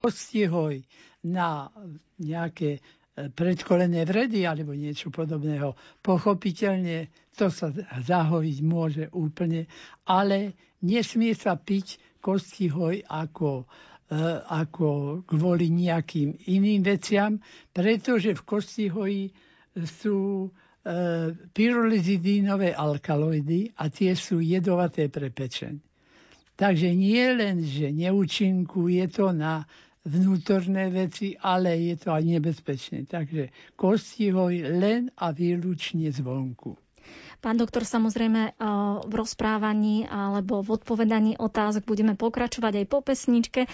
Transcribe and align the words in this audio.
postihoj 0.00 0.80
na 1.28 1.68
nejaké 2.16 2.80
predkolené 3.28 4.08
vredy 4.08 4.48
alebo 4.48 4.72
niečo 4.72 5.12
podobného. 5.12 5.76
Pochopiteľne 6.00 7.12
to 7.36 7.52
sa 7.52 7.68
zahojiť 8.00 8.58
môže 8.64 9.04
úplne, 9.12 9.68
ale 10.08 10.56
nesmie 10.80 11.36
sa 11.36 11.60
piť 11.60 12.00
kostihoj 12.24 13.04
ako, 13.04 13.64
e, 14.08 14.16
ako 14.48 15.20
kvôli 15.28 15.68
nejakým 15.68 16.48
iným 16.48 16.80
veciam, 16.84 17.36
pretože 17.72 18.32
v 18.32 18.42
kostihoji 18.44 19.24
sú 19.76 20.48
e, 20.48 20.50
pyrolizidínové 21.52 22.72
alkaloidy 22.72 23.76
a 23.76 23.88
tie 23.92 24.16
sú 24.16 24.40
jedovaté 24.40 25.12
pre 25.12 25.28
pečeň. 25.28 25.80
Takže 26.60 26.92
nie 26.92 27.24
len, 27.32 27.64
že 27.64 27.88
neúčinkuje 27.88 29.08
to 29.08 29.32
na 29.32 29.64
vnútorné 30.10 30.90
veci, 30.90 31.38
ale 31.38 31.78
je 31.78 31.94
to 31.94 32.10
aj 32.10 32.26
nebezpečné. 32.26 33.06
Takže 33.06 33.54
kostihoj 33.78 34.66
len 34.74 35.14
a 35.14 35.30
výlučne 35.30 36.10
zvonku. 36.10 36.74
Pán 37.40 37.56
doktor, 37.56 37.88
samozrejme 37.88 38.60
v 39.08 39.12
rozprávaní 39.16 40.04
alebo 40.04 40.60
v 40.60 40.76
odpovedaní 40.76 41.40
otázok 41.40 41.88
budeme 41.88 42.12
pokračovať 42.12 42.84
aj 42.84 42.86
po 42.92 43.00
pesničke. 43.00 43.64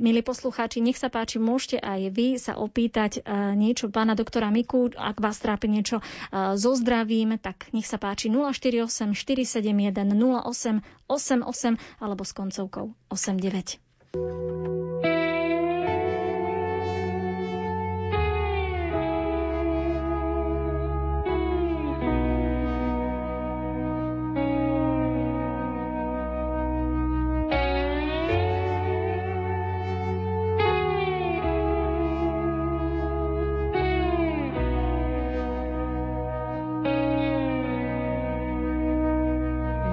Milí 0.00 0.24
poslucháči, 0.24 0.80
nech 0.80 0.96
sa 0.96 1.12
páči, 1.12 1.36
môžete 1.36 1.84
aj 1.84 2.00
vy 2.08 2.40
sa 2.40 2.56
opýtať 2.56 3.20
niečo 3.60 3.92
pána 3.92 4.16
doktora 4.16 4.48
Miku. 4.48 4.88
Ak 4.96 5.20
vás 5.20 5.36
trápi 5.36 5.68
niečo 5.68 6.00
so 6.32 6.72
zdravím, 6.72 7.36
tak 7.36 7.68
nech 7.76 7.84
sa 7.84 8.00
páči 8.00 8.32
048 8.32 9.12
471 9.12 9.92
08 10.40 10.80
88 11.04 12.00
alebo 12.00 12.24
s 12.24 12.32
koncovkou 12.32 12.96
89. 13.12 15.12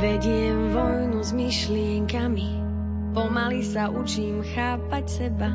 Vediem 0.01 0.73
vojnu 0.73 1.21
s 1.21 1.29
myšlienkami, 1.29 2.49
pomaly 3.13 3.61
sa 3.61 3.93
učím 3.93 4.41
chápať 4.41 5.05
seba. 5.05 5.53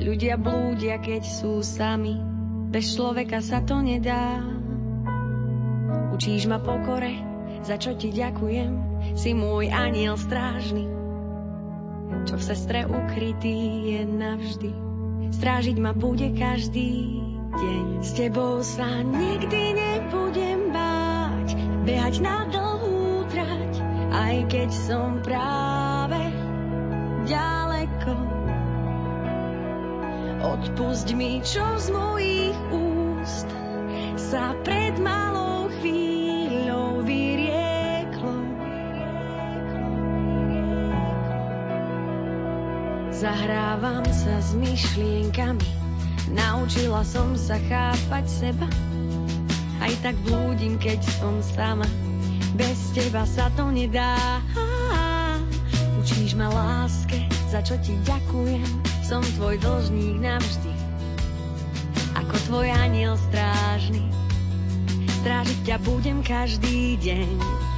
Ľudia 0.00 0.40
blúdia, 0.40 0.96
keď 0.96 1.20
sú 1.20 1.60
sami, 1.60 2.16
bez 2.72 2.96
človeka 2.96 3.44
sa 3.44 3.60
to 3.60 3.84
nedá. 3.84 4.40
Učíš 6.16 6.48
ma 6.48 6.64
pokore, 6.64 7.12
za 7.60 7.76
čo 7.76 7.92
ti 7.92 8.08
ďakujem, 8.08 8.72
si 9.12 9.36
môj 9.36 9.68
aniel 9.68 10.16
strážny. 10.16 10.88
Čo 12.24 12.40
v 12.40 12.46
sestre 12.56 12.88
ukrytý 12.88 13.84
je 13.84 14.00
navždy, 14.16 14.72
strážiť 15.36 15.76
ma 15.76 15.92
bude 15.92 16.32
každý 16.32 17.20
deň. 17.52 18.00
S 18.00 18.16
tebou 18.16 18.64
sa 18.64 19.04
nikdy 19.04 19.76
nebudem 19.76 20.72
báť, 20.72 21.48
behať 21.84 22.24
na 22.24 22.48
dlho 22.48 22.75
aj 24.16 24.48
keď 24.48 24.70
som 24.72 25.20
práve 25.20 26.32
ďaleko. 27.28 28.14
Odpusť 30.40 31.08
mi, 31.12 31.44
čo 31.44 31.64
z 31.76 31.92
mojich 31.92 32.58
úst 32.72 33.48
sa 34.16 34.56
pred 34.64 34.96
malou 34.96 35.68
chvíľou 35.80 37.04
vyrieklo. 37.04 38.36
Zahrávam 43.12 44.04
sa 44.08 44.40
s 44.40 44.56
myšlienkami, 44.56 45.68
naučila 46.32 47.04
som 47.04 47.36
sa 47.36 47.60
chápať 47.68 48.24
seba. 48.28 48.68
Aj 49.76 49.92
tak 50.00 50.16
blúdim, 50.24 50.80
keď 50.80 51.04
som 51.20 51.40
sama 51.44 51.84
bez 52.56 52.96
teba 52.96 53.28
sa 53.28 53.52
to 53.52 53.68
nedá. 53.68 54.40
Učíš 56.00 56.32
ma 56.34 56.48
láske, 56.48 57.28
za 57.52 57.60
čo 57.60 57.76
ti 57.84 57.92
ďakujem. 58.08 58.64
Som 59.04 59.22
tvoj 59.36 59.60
dlžník 59.60 60.18
navždy. 60.18 60.72
Ako 62.16 62.34
tvoj 62.48 62.68
aniel 62.72 63.20
strážny. 63.28 64.02
Strážiť 65.20 65.58
ťa 65.68 65.76
budem 65.84 66.24
každý 66.24 66.96
deň. 67.04 67.36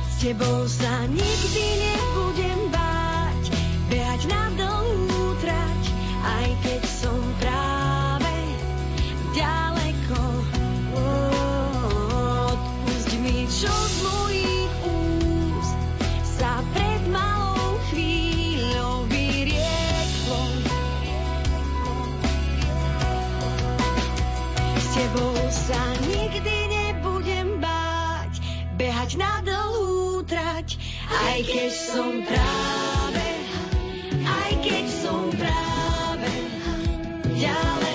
S 0.08 0.14
tebou 0.22 0.64
sa 0.70 1.04
nikdy 1.10 1.64
nebudem 1.82 2.60
báť. 2.70 3.42
Behať 3.90 4.22
na 4.30 4.42
dlhú 4.54 4.67
behať 29.08 29.24
na 29.24 29.40
dlhú 29.40 30.20
trať, 30.28 30.76
aj 31.08 31.38
keď 31.48 31.72
som 31.72 32.12
práve, 32.28 33.28
aj 34.20 34.52
keď 34.60 34.84
som 34.84 35.32
práve 35.32 36.32
ďaleko. 37.40 37.87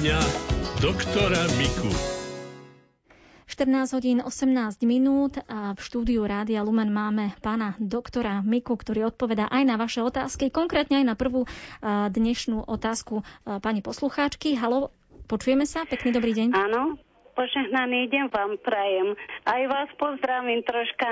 Poradňa 0.00 0.24
doktora 0.80 1.44
Miku. 1.60 1.92
14 3.44 4.00
hodín 4.00 4.24
18 4.24 4.80
minút 4.88 5.36
a 5.44 5.76
v 5.76 5.80
štúdiu 5.84 6.24
Rádia 6.24 6.64
Lumen 6.64 6.88
máme 6.88 7.36
pána 7.44 7.76
doktora 7.76 8.40
Miku, 8.40 8.80
ktorý 8.80 9.12
odpovedá 9.12 9.52
aj 9.52 9.62
na 9.68 9.76
vaše 9.76 10.00
otázky, 10.00 10.48
konkrétne 10.48 11.04
aj 11.04 11.06
na 11.12 11.20
prvú 11.20 11.44
dnešnú 11.84 12.64
otázku 12.64 13.28
pani 13.44 13.84
poslucháčky. 13.84 14.56
Halo, 14.56 14.88
počujeme 15.28 15.68
sa? 15.68 15.84
Pekný 15.84 16.16
dobrý 16.16 16.32
deň. 16.32 16.48
Áno, 16.56 16.96
požehnaný 17.34 18.08
deň 18.10 18.24
vám 18.30 18.54
prajem. 18.62 19.14
Aj 19.46 19.62
vás 19.68 19.90
pozdravím 19.98 20.62
troška 20.62 21.08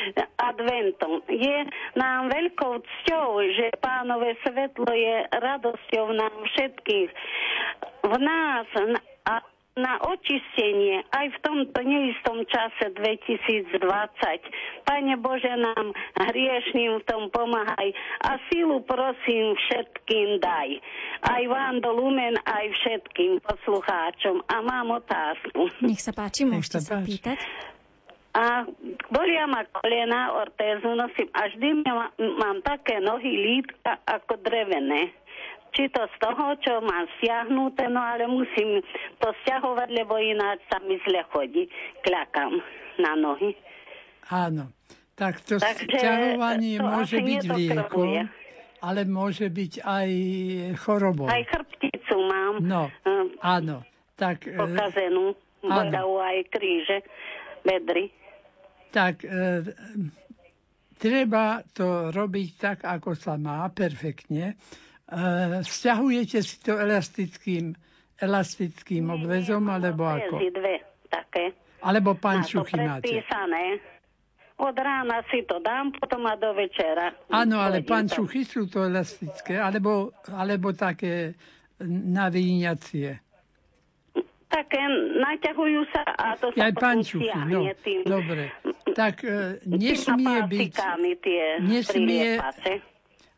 adventom. 0.50 1.22
Je 1.28 1.58
nám 1.94 2.32
veľkou 2.32 2.80
cťou, 2.80 3.28
že 3.52 3.74
pánové 3.78 4.36
svetlo 4.46 4.90
je 4.90 5.16
radosťou 5.32 6.04
nám 6.16 6.34
všetkých. 6.52 7.10
V 8.02 8.14
nás 8.18 8.66
a 9.22 9.51
na 9.72 9.96
očistenie 10.04 11.00
aj 11.16 11.26
v 11.32 11.38
tomto 11.40 11.80
neistom 11.80 12.44
čase 12.44 12.92
2020. 12.92 13.72
Pane 14.84 15.14
Bože, 15.16 15.48
nám 15.48 15.96
hriešným 16.28 17.00
v 17.00 17.06
tom 17.08 17.32
pomáhaj 17.32 17.96
a 18.20 18.36
silu 18.52 18.84
prosím 18.84 19.56
všetkým 19.56 20.44
daj. 20.44 20.76
Aj 21.24 21.42
vám 21.48 21.80
do 21.80 21.88
Lumen, 21.88 22.36
aj 22.44 22.64
všetkým 22.68 23.40
poslucháčom. 23.40 24.44
A 24.44 24.60
mám 24.60 24.92
otázku. 24.92 25.72
Nech 25.80 26.04
sa 26.04 26.12
páči, 26.12 26.44
môžete 26.44 26.84
sa, 26.84 27.00
pýtať. 27.00 27.40
A 28.32 28.64
bolia 29.12 29.44
ma 29.44 29.64
kolena, 29.68 30.32
ortézu 30.40 30.96
nosím 30.96 31.28
a 31.36 31.52
vždy 31.52 31.84
mám, 31.84 32.12
mám 32.16 32.58
také 32.64 32.96
nohy 32.96 33.28
lítka 33.28 34.00
ako 34.08 34.40
drevené. 34.40 35.12
Či 35.72 35.88
to 35.88 36.04
z 36.04 36.16
toho, 36.20 36.56
čo 36.60 36.80
mám 36.84 37.08
stiahnuté, 37.18 37.88
no 37.88 38.00
ale 38.00 38.28
musím 38.28 38.84
to 39.18 39.32
stiahovať, 39.42 39.88
lebo 39.92 40.20
ináč 40.20 40.60
sa 40.68 40.78
mi 40.84 41.00
zle 41.08 41.24
chodí. 41.32 41.68
Kľakám 42.04 42.60
na 43.00 43.12
nohy. 43.16 43.56
Áno. 44.28 44.68
Tak 45.12 45.44
to 45.44 45.60
Takže 45.60 45.84
stiahovanie 45.92 46.80
to 46.80 46.88
môže 46.88 47.18
byť 47.20 47.42
liekom, 47.52 48.26
ale 48.80 49.00
môže 49.04 49.46
byť 49.52 49.72
aj 49.84 50.08
chorobou. 50.80 51.28
Aj 51.28 51.44
chrbticu 51.44 52.16
mám 52.26 52.54
No, 52.64 52.82
eh, 53.04 53.26
áno. 53.44 53.84
Tak, 54.16 54.48
e, 54.48 54.56
pokazenú. 54.56 55.36
Bodajú 55.62 56.18
aj 56.18 56.38
kríže, 56.50 56.98
bedry. 57.62 58.10
tak 58.90 59.22
e, 59.22 59.62
treba 60.98 61.62
to 61.70 62.10
robiť 62.10 62.48
tak, 62.58 62.78
ako 62.82 63.14
sa 63.14 63.38
má, 63.38 63.62
perfektne. 63.70 64.58
E, 65.12 65.60
vzťahujete 65.60 66.40
si 66.40 66.56
to 66.64 66.80
elastickým, 66.80 67.76
elastickým 68.16 69.12
obvezom, 69.12 69.68
alebo 69.68 70.08
ako? 70.08 70.40
Dve 70.40 70.80
také. 71.12 71.52
Alebo 71.84 72.16
pančuchy 72.16 72.80
máte. 72.80 73.04
predpísané. 73.04 73.76
Od 74.56 74.76
rána 74.78 75.20
si 75.28 75.44
to 75.44 75.60
dám, 75.60 75.92
potom 75.92 76.24
a 76.24 76.38
do 76.38 76.56
večera. 76.56 77.12
Áno, 77.28 77.60
ale 77.60 77.84
pančuchy 77.84 78.46
sú 78.46 78.70
to 78.70 78.88
elastické, 78.88 79.60
alebo, 79.60 80.16
alebo 80.32 80.72
také 80.72 81.36
navíňacie. 81.82 83.20
Také 84.48 84.80
naťahujú 85.16 85.80
sa 85.92 86.04
a 86.04 86.36
to 86.36 86.52
sa 86.56 86.68
Aj 86.68 86.72
pančuchy, 86.76 87.40
no, 87.48 87.68
tým. 87.84 88.04
dobre. 88.04 88.52
Tak 88.92 89.24
e, 89.24 89.60
tými 89.64 89.80
nesmie 89.80 90.36
byť, 90.44 90.72
tie 91.24 91.44
nesmie- 91.64 92.36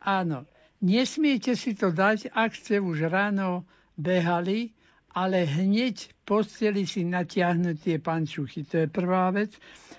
áno, 0.03 0.43
nesmiete 0.81 1.55
si 1.55 1.75
to 1.75 1.91
dať, 1.91 2.31
ak 2.33 2.55
ste 2.55 2.79
už 2.81 3.07
ráno 3.07 3.63
behali, 3.95 4.75
ale 5.15 5.47
hneď 5.47 6.11
posteli 6.27 6.83
si 6.83 7.07
natiahnuť 7.07 7.75
tie 7.79 7.97
pančuchy. 8.03 8.67
To 8.67 8.83
je 8.83 8.87
prvá 8.91 9.31
vec. 9.31 9.55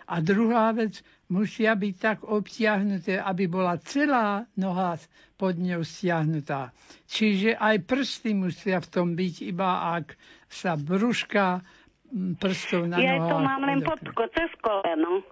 A 0.07 0.21
druhá 0.21 0.71
vec, 0.77 1.01
musia 1.33 1.75
byť 1.75 1.95
tak 1.99 2.19
obtiahnuté, 2.23 3.19
aby 3.19 3.49
bola 3.49 3.81
celá 3.81 4.45
noha 4.55 5.01
pod 5.35 5.57
ňou 5.59 5.83
stiahnutá. 5.83 6.71
Čiže 7.09 7.57
aj 7.57 7.77
prsty 7.89 8.37
musia 8.37 8.79
v 8.79 8.89
tom 8.93 9.09
byť, 9.19 9.35
iba 9.51 9.97
ak 9.99 10.15
sa 10.47 10.79
brúška 10.79 11.65
mm, 12.13 12.39
prstov 12.39 12.87
na 12.87 13.01
Ja 13.03 13.19
nohách. 13.19 13.31
to 13.33 13.37
mám 13.43 13.63
len 13.67 13.81
pod, 13.83 13.99
cez 14.31 14.51
koleno. 14.63 15.25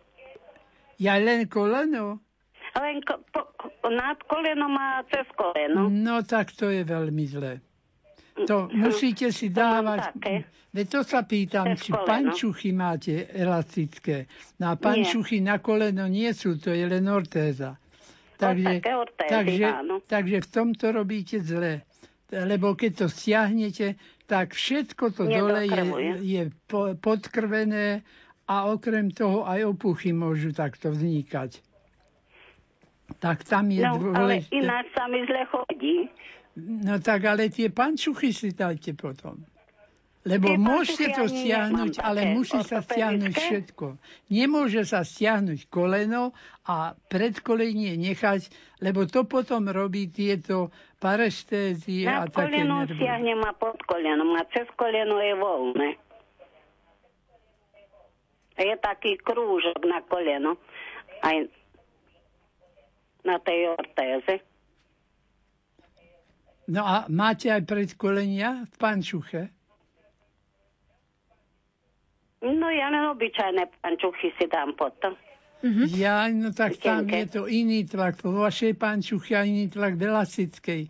Ja 0.99 1.20
len 1.20 1.47
koleno? 1.47 2.19
Len 2.75 2.99
ko, 3.06 3.23
po, 3.31 3.43
nad 3.87 4.19
kolenom 4.26 4.75
a 4.75 5.06
cez 5.06 5.26
koleno. 5.38 5.87
No 5.87 6.26
tak 6.26 6.50
to 6.55 6.71
je 6.75 6.82
veľmi 6.82 7.25
zlé. 7.31 7.62
To 8.50 8.67
musíte 8.75 9.31
si 9.31 9.50
dávať... 9.55 10.11
Veď 10.75 10.87
to 10.91 11.00
sa 11.06 11.23
pýtam, 11.23 11.79
či 11.79 11.94
pančuchy 11.94 12.75
máte 12.75 13.31
elastické. 13.31 14.26
No 14.59 14.75
a 14.75 14.75
pančuchy 14.75 15.38
na 15.38 15.62
koleno 15.62 16.11
nie 16.11 16.35
sú, 16.35 16.59
to 16.59 16.75
je 16.75 16.82
len 16.82 17.06
ortéza. 17.06 17.79
Takže, 18.35 18.82
ortézy, 18.82 19.31
takže, 19.31 19.67
áno. 19.71 19.94
takže 20.03 20.37
v 20.43 20.49
tomto 20.50 20.91
robíte 20.91 21.38
zle. 21.38 21.87
Lebo 22.35 22.75
keď 22.75 22.91
to 22.99 23.06
stiahnete, 23.06 23.94
tak 24.26 24.59
všetko 24.59 25.15
to 25.15 25.31
dole 25.31 25.62
je, 25.62 25.82
je 26.26 26.43
po, 26.67 26.99
podkrvené 26.99 28.03
a 28.50 28.67
okrem 28.67 29.15
toho 29.15 29.47
aj 29.47 29.62
opuchy 29.79 30.11
môžu 30.11 30.50
takto 30.50 30.91
vznikať. 30.91 31.62
Tak 33.14 33.44
tam 33.44 33.68
je 33.68 33.80
No, 33.80 33.94
ale 34.10 34.40
dôležité. 34.40 34.54
ináč 34.54 34.86
sa 34.90 35.04
mi 35.06 35.20
zle 35.22 35.42
chodí. 35.46 35.96
No 36.56 36.96
tak 36.98 37.24
ale 37.24 37.48
tie 37.48 37.68
pančuchy 37.68 38.30
si 38.30 38.50
dajte 38.50 38.94
potom. 38.94 39.42
Lebo 40.24 40.48
Tie 40.48 40.56
môžete 40.56 41.06
to 41.12 41.28
stiahnuť, 41.28 42.00
ale 42.00 42.32
musí 42.32 42.56
sa 42.62 42.80
stiahnuť 42.80 43.32
všetko. 43.34 43.86
Nemôže 44.30 44.80
sa 44.82 45.04
stiahnuť 45.04 45.68
koleno 45.68 46.32
a 46.64 46.96
predkolenie 47.12 47.92
nechať, 47.94 48.48
lebo 48.80 49.04
to 49.04 49.24
potom 49.24 49.68
robí 49.68 50.08
tieto 50.08 50.72
parestézie 50.96 52.08
a 52.08 52.24
také 52.24 52.56
kolenom 52.56 52.88
nervy. 52.88 52.96
stiahnem 52.96 53.40
a 53.42 53.52
pod 53.52 53.76
kolenom 53.84 54.32
a 54.32 54.48
cez 54.48 54.64
koleno 54.74 55.20
je 55.20 55.34
voľné. 55.34 55.88
Je 58.56 58.74
taký 58.78 59.18
krúžok 59.18 59.82
na 59.82 60.00
koleno. 60.02 60.56
Aj 61.20 61.36
na 63.25 63.37
tej 63.38 63.69
ortéze. 63.71 64.44
No 66.67 66.81
a 66.82 67.05
máte 67.09 67.49
aj 67.49 67.61
predkolenia 67.62 68.65
v 68.65 68.75
pančuche? 68.75 69.43
No 72.43 72.69
ja 72.69 72.88
len 72.88 73.05
obyčajné 73.11 73.81
pančuchy 73.81 74.32
si 74.32 74.44
dám 74.47 74.73
potom. 74.75 75.17
Mhm. 75.61 75.88
Ja, 75.91 76.29
no 76.29 76.53
tak 76.53 76.76
tam 76.76 77.05
je 77.06 77.25
to 77.26 77.43
iný 77.47 77.85
tlak. 77.85 78.21
Vo 78.21 78.37
vašej 78.38 78.76
pančuche 78.76 79.32
a 79.32 79.43
iný 79.43 79.67
tlak 79.67 79.97
v 79.97 80.03
elastickej. 80.05 80.82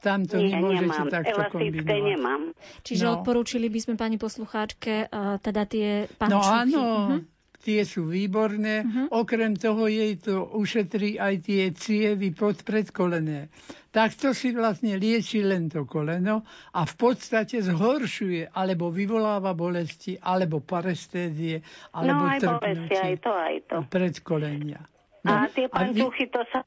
Tam 0.00 0.24
to 0.24 0.34
Nie, 0.36 0.56
nemôžete 0.56 0.88
nemám. 0.90 1.14
takto 1.14 1.36
Elastické 1.38 1.52
kombinovať. 1.78 2.00
nemám. 2.02 2.42
Čiže 2.82 3.04
No. 3.04 3.10
odporúčili 3.14 3.68
by 3.68 3.78
sme 3.78 3.94
pani 3.94 4.16
poslucháčke 4.16 5.06
uh, 5.06 5.36
teda 5.38 5.62
tie 5.64 5.88
pančuchy. 6.10 6.32
No 6.32 6.40
áno, 6.42 6.82
Mhm. 7.06 7.18
Tie 7.62 7.82
sú 7.82 8.04
výborné. 8.04 8.82
Mhm. 8.82 9.02
Okrem 9.10 9.54
toho 9.54 9.86
jej 9.86 10.18
to 10.18 10.42
ušetrí 10.52 11.16
aj 11.16 11.34
tie 11.40 11.70
cievy 11.70 12.30
pod 12.30 12.60
predkolené. 12.60 13.48
Takto 13.88 14.32
si 14.32 14.50
vlastne 14.50 14.96
lieči 14.96 15.40
len 15.40 15.68
to 15.68 15.84
koleno 15.84 16.42
a 16.72 16.80
v 16.82 16.94
podstate 16.96 17.60
zhoršuje 17.60 18.50
alebo 18.50 18.88
vyvoláva 18.88 19.52
bolesti, 19.52 20.16
alebo 20.16 20.58
parestézie, 20.58 21.60
alebo 21.92 22.24
No 22.24 22.26
aj 22.26 22.40
bolesti, 22.40 22.96
aj 22.96 23.14
to, 23.20 23.30
aj 23.30 23.56
to. 23.68 23.76
predkolenia. 23.86 24.80
A 25.22 25.46
tie 25.46 25.70
No, 25.70 25.78
a 25.78 25.86
vy- 25.86 26.02
to 26.26 26.42
sa 26.50 26.66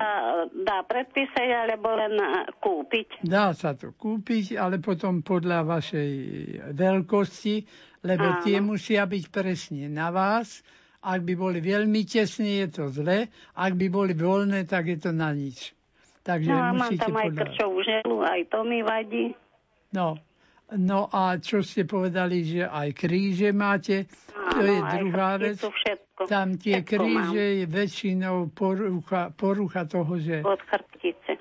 dá 0.64 0.80
predpísať 0.88 1.44
alebo 1.68 1.92
len 1.92 2.16
eh, 2.16 2.48
kúpiť. 2.56 3.20
Dá 3.20 3.52
sa 3.52 3.76
to 3.76 3.92
kúpiť, 3.92 4.56
ale 4.56 4.80
potom 4.80 5.20
podľa 5.20 5.68
vašej 5.68 6.12
veľkosti, 6.72 7.56
lebo 8.06 8.24
Áno. 8.24 8.42
tie 8.48 8.58
musia 8.62 9.04
byť 9.04 9.24
presne 9.28 9.92
na 9.92 10.08
vás. 10.08 10.64
Ak 11.06 11.22
by 11.22 11.38
boli 11.38 11.62
veľmi 11.62 12.02
tesné, 12.02 12.66
je 12.66 12.82
to 12.82 12.84
zle. 12.90 13.30
Ak 13.54 13.74
by 13.78 13.88
boli 13.94 14.18
voľné, 14.18 14.66
tak 14.66 14.90
je 14.90 14.98
to 14.98 15.14
na 15.14 15.30
nič. 15.30 15.78
Takže 16.26 16.50
No 16.50 16.58
a 16.58 16.74
mám 16.74 16.90
tam 16.98 17.14
aj 17.22 17.30
krčovú 17.38 17.86
želu, 17.86 18.18
aj 18.26 18.42
to 18.50 18.60
mi 18.66 18.82
vadí. 18.82 19.38
No. 19.94 20.18
no 20.74 21.06
a 21.14 21.38
čo 21.38 21.62
ste 21.62 21.86
povedali, 21.86 22.42
že 22.42 22.66
aj 22.66 22.90
kríže 22.98 23.54
máte, 23.54 24.10
to 24.34 24.58
Áno, 24.58 24.66
je 24.66 24.80
druhá 24.98 25.32
vec. 25.38 25.62
Všetko, 25.62 26.22
Tam 26.26 26.58
tie 26.58 26.82
všetko 26.82 26.90
kríže 26.90 27.46
je 27.62 27.66
väčšinou 27.70 28.50
porucha, 28.50 29.30
porucha 29.30 29.86
toho, 29.86 30.18
že 30.18 30.42
Mám 30.42 30.58
od 30.58 30.64
chrbtice. 30.66 31.32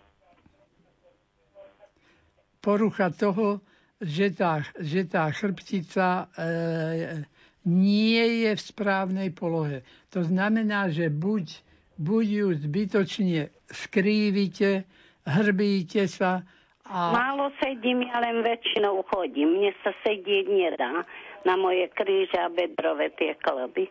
porucha 2.60 3.08
toho, 3.08 3.64
že 4.04 4.36
tá, 4.36 4.60
že 4.76 5.08
tá 5.08 5.32
chrbtica 5.32 6.28
e, 6.36 7.24
nie 7.64 8.44
je 8.44 8.50
v 8.52 8.62
správnej 8.62 9.28
polohe. 9.30 9.80
To 10.10 10.20
znamená, 10.20 10.88
že 10.88 11.08
buď, 11.08 11.60
buď 11.96 12.24
ju 12.26 12.46
zbytočne 12.58 13.40
skrývite, 13.68 14.84
hrbíte 15.24 16.04
sa 16.06 16.44
a 16.84 17.10
Málo 17.10 17.48
sedím, 17.58 18.04
ja 18.04 18.20
len 18.20 18.44
väčšinou 18.44 19.08
chodím. 19.08 19.56
Mne 19.56 19.72
sa 19.80 19.96
sedieť 20.02 20.46
nedá 20.46 21.08
na 21.42 21.56
moje 21.56 21.88
kríže 21.90 22.36
a 22.36 22.48
bedrové 22.48 23.08
tie 23.16 23.32
kloby. 23.34 23.88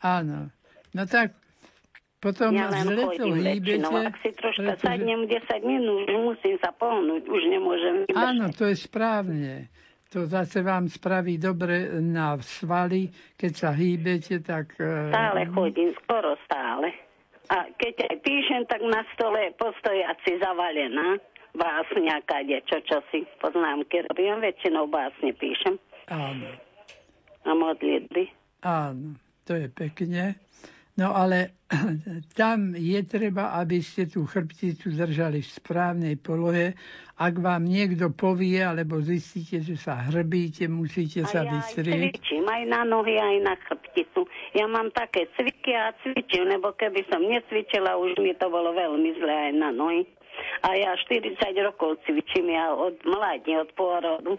áno. 0.00 0.50
No 0.90 1.06
tak 1.06 1.38
potom 2.18 2.50
Ja 2.50 2.66
len 2.66 2.82
zle 2.82 2.98
to 2.98 3.30
väčšinou. 3.30 3.34
hýbete. 3.38 4.02
Ak 4.02 4.18
si 4.20 4.30
troška 4.34 4.74
pretože- 4.74 4.82
sadnem 4.82 5.20
10 5.24 5.62
minút, 5.62 6.04
musím 6.10 6.58
sa 6.58 6.74
pohnúť, 6.74 7.22
už 7.24 7.42
nemôžem 7.46 7.94
vydržať. 8.02 8.18
Áno, 8.18 8.44
to 8.50 8.66
je 8.66 8.76
správne. 8.76 9.70
To 10.10 10.26
zase 10.26 10.62
vám 10.66 10.90
spraví 10.90 11.38
dobre 11.38 11.86
na 12.02 12.34
svaly, 12.42 13.14
keď 13.38 13.52
sa 13.54 13.70
hýbete, 13.70 14.42
tak... 14.42 14.74
e, 14.82 15.14
Stále 15.14 15.46
chodím, 15.54 15.94
skoro 16.02 16.34
stále. 16.50 16.90
A 17.50 17.70
keď 17.78 18.10
aj 18.10 18.16
píšem, 18.22 18.62
tak 18.66 18.82
na 18.82 19.06
stole 19.14 19.54
postojaci 19.54 20.42
zavalená 20.42 21.18
básňa, 21.54 22.22
kade, 22.26 22.58
čo, 22.66 22.82
čo 22.82 23.02
si 23.10 23.22
poznámky 23.38 24.02
robím. 24.10 24.42
Väčšinou 24.42 24.90
básne 24.90 25.30
píšem 25.34 25.78
Áno. 26.10 26.46
a 27.46 27.50
modlitby. 27.54 28.30
Áno, 28.66 29.14
to 29.46 29.54
je 29.58 29.66
pekne. 29.70 30.34
No 31.00 31.16
ale 31.16 31.56
tam 32.40 32.76
je 32.76 33.00
treba, 33.08 33.56
aby 33.56 33.80
ste 33.80 34.04
tú 34.04 34.28
chrbticu 34.28 34.92
držali 34.92 35.40
v 35.40 35.48
správnej 35.48 36.14
polohe. 36.20 36.76
Ak 37.16 37.40
vám 37.40 37.64
niekto 37.64 38.12
povie, 38.12 38.60
alebo 38.60 39.00
zistíte, 39.00 39.64
že 39.64 39.80
sa 39.80 39.96
hrbíte, 39.96 40.68
musíte 40.68 41.24
A 41.24 41.28
sa 41.28 41.40
ja 41.48 41.56
aj 41.56 41.72
cvičím, 41.72 42.44
aj 42.44 42.64
na 42.68 42.84
nohy, 42.84 43.16
aj 43.16 43.36
na 43.40 43.54
chrbticu. 43.64 44.28
Ja 44.52 44.68
mám 44.68 44.92
také 44.92 45.24
cviky 45.40 45.72
a 45.72 45.96
cvičím, 46.04 46.52
lebo 46.52 46.76
keby 46.76 47.00
som 47.08 47.24
necvičila, 47.24 47.96
už 47.96 48.20
mi 48.20 48.36
to 48.36 48.52
bolo 48.52 48.76
veľmi 48.76 49.16
zle 49.16 49.32
aj 49.32 49.52
na 49.56 49.72
nohy. 49.72 50.04
A 50.64 50.76
ja 50.76 50.92
40 50.96 51.36
rokov 51.64 52.00
cvičím, 52.04 52.52
ja 52.52 52.76
od 52.76 52.96
mladí, 53.08 53.56
od 53.56 53.72
pôrodu 53.72 54.36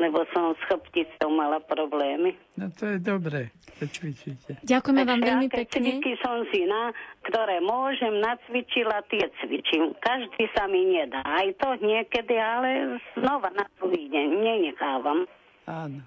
lebo 0.00 0.24
som 0.32 0.56
s 0.56 0.60
chrbticou 0.64 1.28
mala 1.28 1.60
problémy. 1.60 2.32
No 2.56 2.72
to 2.72 2.96
je 2.96 2.98
dobré, 2.98 3.52
že 3.76 3.84
cvičíte. 3.92 4.56
Ďakujeme 4.64 5.02
vám 5.04 5.20
veľmi 5.20 5.48
pekne. 5.52 6.00
Cviky 6.00 6.16
som 6.24 6.40
si 6.48 6.64
na, 6.64 6.96
ktoré 7.28 7.60
môžem, 7.60 8.16
nacvičila, 8.24 9.04
tie 9.12 9.28
cvičím. 9.44 9.92
Každý 10.00 10.48
sa 10.56 10.64
mi 10.66 10.88
nedá. 10.88 11.20
Aj 11.22 11.46
to 11.60 11.76
niekedy, 11.84 12.34
ale 12.40 12.96
znova 13.20 13.52
na 13.52 13.68
to 13.76 13.92
ide. 13.92 14.20
Nenechávam. 14.40 15.28
Áno. 15.68 16.00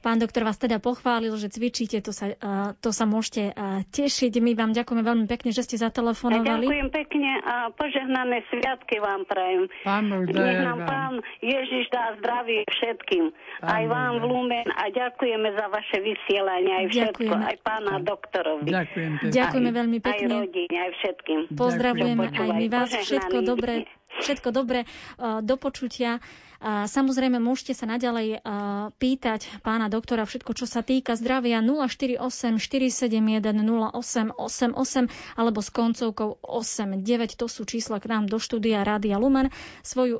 Pán 0.00 0.22
doktor 0.22 0.46
vás 0.46 0.56
teda 0.56 0.78
pochválil, 0.78 1.34
že 1.36 1.50
cvičíte, 1.50 1.98
to 2.00 2.14
sa, 2.14 2.32
to 2.78 2.90
sa 2.94 3.04
môžete 3.04 3.52
tešiť. 3.90 4.32
My 4.38 4.54
vám 4.54 4.72
ďakujeme 4.72 5.02
veľmi 5.02 5.26
pekne, 5.26 5.50
že 5.50 5.66
ste 5.66 5.76
zatelefonovali. 5.76 6.66
Ďakujem 6.66 6.88
pekne 6.94 7.30
a 7.42 7.54
požehnané 7.74 8.46
sviatky 8.50 9.02
vám 9.02 9.26
prajem. 9.26 9.66
Pán 9.82 10.06
Nech 10.06 10.60
nám 10.62 10.80
pán 10.86 11.12
Ježiš 11.42 11.90
dá 11.90 12.14
zdravie 12.22 12.62
všetkým. 12.70 13.34
Pán 13.60 13.68
aj 13.68 13.84
vám 13.90 14.12
v 14.22 14.24
Lumen 14.24 14.68
a 14.70 14.88
ďakujeme 14.90 15.48
za 15.54 15.66
vaše 15.68 15.98
vysielanie, 16.00 16.72
aj 16.72 16.86
všetko, 16.92 17.22
ďakujeme. 17.26 17.44
aj 17.46 17.56
pána 17.62 17.94
doktorovi. 18.02 18.70
Ďakujem 18.70 19.12
pekne. 19.18 19.32
Ďakujeme 19.34 19.70
veľmi 19.74 19.98
pekne. 19.98 20.32
Aj 20.32 20.42
rodine, 20.46 20.76
aj 20.76 20.92
všetkým. 21.02 21.38
Pozdravujeme 21.52 22.26
aj 22.30 22.48
my 22.54 22.66
vás. 22.70 22.88
Všetko 22.94 23.36
dobré. 23.42 23.74
Všetko 24.16 24.48
dobré. 24.48 24.88
Do 25.20 25.54
počutia. 25.60 26.24
Samozrejme, 26.66 27.38
môžete 27.38 27.78
sa 27.78 27.86
naďalej 27.86 28.42
pýtať 28.98 29.62
pána 29.62 29.86
doktora 29.86 30.26
všetko, 30.26 30.50
čo 30.50 30.66
sa 30.66 30.82
týka 30.82 31.14
zdravia 31.14 31.62
048 31.62 32.58
471 32.58 33.38
0888 33.94 34.74
alebo 35.38 35.62
s 35.62 35.70
koncovkou 35.70 36.42
89. 36.42 37.38
To 37.38 37.46
sú 37.46 37.62
čísla 37.70 38.02
k 38.02 38.10
nám 38.10 38.26
do 38.26 38.42
štúdia 38.42 38.82
Rádia 38.82 39.14
Lumen. 39.22 39.54
Svoju, 39.86 40.18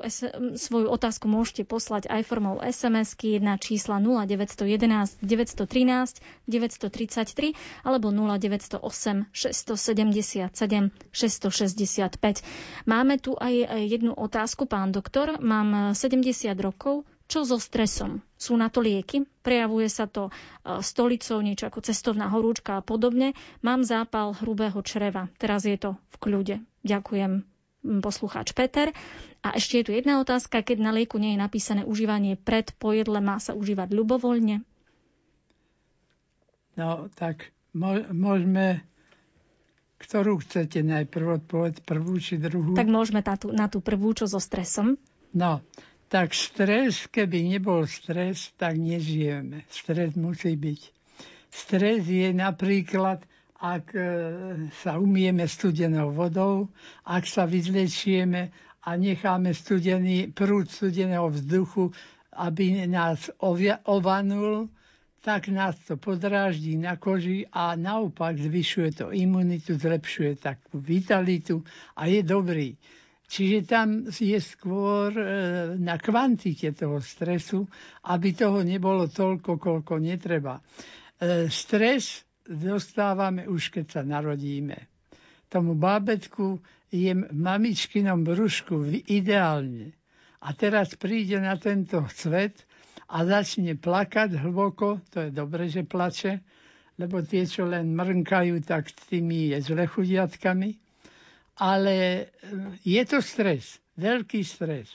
svoju 0.55 0.87
otázku 0.87 1.27
môžete 1.27 1.67
poslať 1.67 2.07
aj 2.07 2.23
formou 2.23 2.63
SMS-ky 2.63 3.43
na 3.43 3.59
čísla 3.59 3.99
0911 3.99 5.19
913 5.19 6.23
933 6.47 7.59
alebo 7.83 8.07
0908 8.07 9.35
677 9.35 10.95
665. 11.11 12.87
Máme 12.87 13.19
tu 13.19 13.35
aj 13.35 13.83
jednu 13.83 14.15
otázku, 14.15 14.63
pán 14.63 14.95
doktor. 14.95 15.43
Mám 15.43 15.91
70 15.91 16.36
80 16.37 16.53
rokov, 16.61 17.01
čo 17.25 17.43
so 17.43 17.57
stresom? 17.57 18.21
Sú 18.37 18.53
na 18.55 18.69
to 18.69 18.79
lieky? 18.79 19.25
Prejavuje 19.41 19.89
sa 19.89 20.05
to 20.05 20.29
e, 20.29 20.31
stolicou, 20.79 21.41
niečo 21.41 21.65
ako 21.67 21.81
cestovná 21.81 22.29
horúčka 22.29 22.77
a 22.77 22.85
podobne. 22.85 23.33
Mám 23.65 23.83
zápal 23.83 24.37
hrubého 24.37 24.79
čreva. 24.85 25.27
Teraz 25.41 25.65
je 25.65 25.75
to 25.75 25.97
v 26.13 26.15
kľude. 26.21 26.55
Ďakujem 26.85 27.43
poslucháč 27.99 28.53
Peter. 28.53 28.93
A 29.41 29.57
ešte 29.57 29.81
je 29.81 29.85
tu 29.89 29.91
jedna 29.91 30.21
otázka, 30.21 30.61
keď 30.61 30.77
na 30.79 30.91
lieku 30.93 31.17
nie 31.19 31.35
je 31.35 31.43
napísané 31.43 31.81
užívanie 31.83 32.37
pred 32.37 32.69
pojedle, 32.77 33.19
má 33.19 33.41
sa 33.41 33.57
užívať 33.57 33.91
ľubovoľne? 33.91 34.63
No, 36.77 37.09
tak 37.17 37.51
môžeme 38.13 38.85
ktorú 39.97 40.45
chcete 40.45 40.85
najprv 40.85 41.41
odpovedať, 41.43 41.81
prvú 41.81 42.21
či 42.21 42.37
druhú? 42.37 42.77
Tak 42.77 42.85
môžeme 42.85 43.25
na 43.25 43.35
tú, 43.35 43.47
na 43.49 43.65
tú 43.65 43.81
prvú, 43.81 44.13
čo 44.13 44.29
so 44.29 44.37
stresom. 44.37 45.01
No, 45.33 45.65
tak 46.07 46.31
stres, 46.31 47.07
keby 47.11 47.43
nebol 47.55 47.83
stres, 47.83 48.55
tak 48.55 48.79
nežijeme. 48.79 49.67
Stres 49.67 50.15
musí 50.15 50.55
byť. 50.55 50.81
Stres 51.51 52.07
je 52.07 52.31
napríklad, 52.31 53.23
ak 53.57 53.85
e, 53.91 54.01
sa 54.85 55.01
umieme 55.01 55.49
studenou 55.49 56.13
vodou, 56.13 56.69
ak 57.03 57.25
sa 57.25 57.43
vyzlečieme 57.49 58.53
a 58.85 58.89
necháme 58.95 59.51
studený 59.51 60.31
prúd 60.31 60.69
studeného 60.69 61.27
vzduchu, 61.33 61.91
aby 62.37 62.85
nás 62.85 63.33
ovanul, 63.83 64.69
tak 65.25 65.51
nás 65.51 65.75
to 65.83 65.97
podráždí 65.97 66.77
na 66.77 66.95
koži 66.95 67.49
a 67.51 67.75
naopak 67.75 68.37
zvyšuje 68.39 68.89
to 68.95 69.05
imunitu, 69.11 69.75
zlepšuje 69.75 70.39
takú 70.39 70.79
vitalitu 70.79 71.65
a 71.97 72.07
je 72.07 72.23
dobrý. 72.23 72.77
Čiže 73.27 73.67
tam 73.67 74.07
je 74.07 74.39
skôr 74.39 75.11
e, 75.11 75.25
na 75.75 75.99
kvantite 75.99 76.71
toho 76.71 77.03
stresu, 77.03 77.67
aby 78.07 78.31
toho 78.31 78.63
nebolo 78.63 79.11
toľko, 79.11 79.59
koľko 79.59 79.99
netreba. 79.99 80.63
E, 81.19 81.51
stres 81.51 82.23
dostávame 82.47 83.43
už, 83.43 83.75
keď 83.75 83.85
sa 83.91 84.01
narodíme. 84.07 84.79
Tomu 85.51 85.75
bábetku 85.75 86.63
je 86.87 87.11
v 87.11 87.27
mamičkinom 87.35 88.23
brúšku 88.23 88.87
ideálne. 89.11 89.91
A 90.39 90.55
teraz 90.55 90.95
príde 90.95 91.35
na 91.43 91.59
tento 91.59 92.07
svet 92.15 92.63
a 93.11 93.27
začne 93.27 93.75
plakať 93.75 94.39
hlboko, 94.39 95.03
to 95.11 95.27
je 95.27 95.31
dobre, 95.35 95.67
že 95.67 95.83
plače, 95.83 96.39
lebo 96.95 97.19
tie, 97.27 97.43
čo 97.43 97.67
len 97.67 97.91
mrnkajú, 97.91 98.63
tak 98.63 98.87
tými 99.11 99.51
je 99.51 99.59
zle 99.59 99.83
chudiatkami 99.83 100.86
ale 101.57 101.93
e, 101.93 102.23
je 102.85 103.01
to 103.03 103.21
stres, 103.21 103.77
veľký 103.95 104.41
stres. 104.41 104.93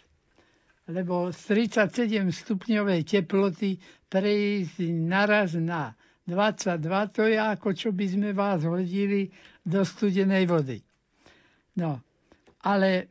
Lebo 0.87 1.31
z 1.31 1.71
37 1.71 1.87
stupňovej 2.33 3.01
teploty 3.07 3.79
prejsť 4.07 4.79
naraz 5.03 5.55
na 5.55 5.95
22, 6.27 6.79
to 7.11 7.23
je 7.27 7.39
ako 7.39 7.69
čo 7.73 7.91
by 7.91 8.07
sme 8.07 8.31
vás 8.31 8.63
hodili 8.63 9.31
do 9.63 9.83
studenej 9.83 10.47
vody. 10.47 10.79
No, 11.79 11.99
ale 12.63 13.11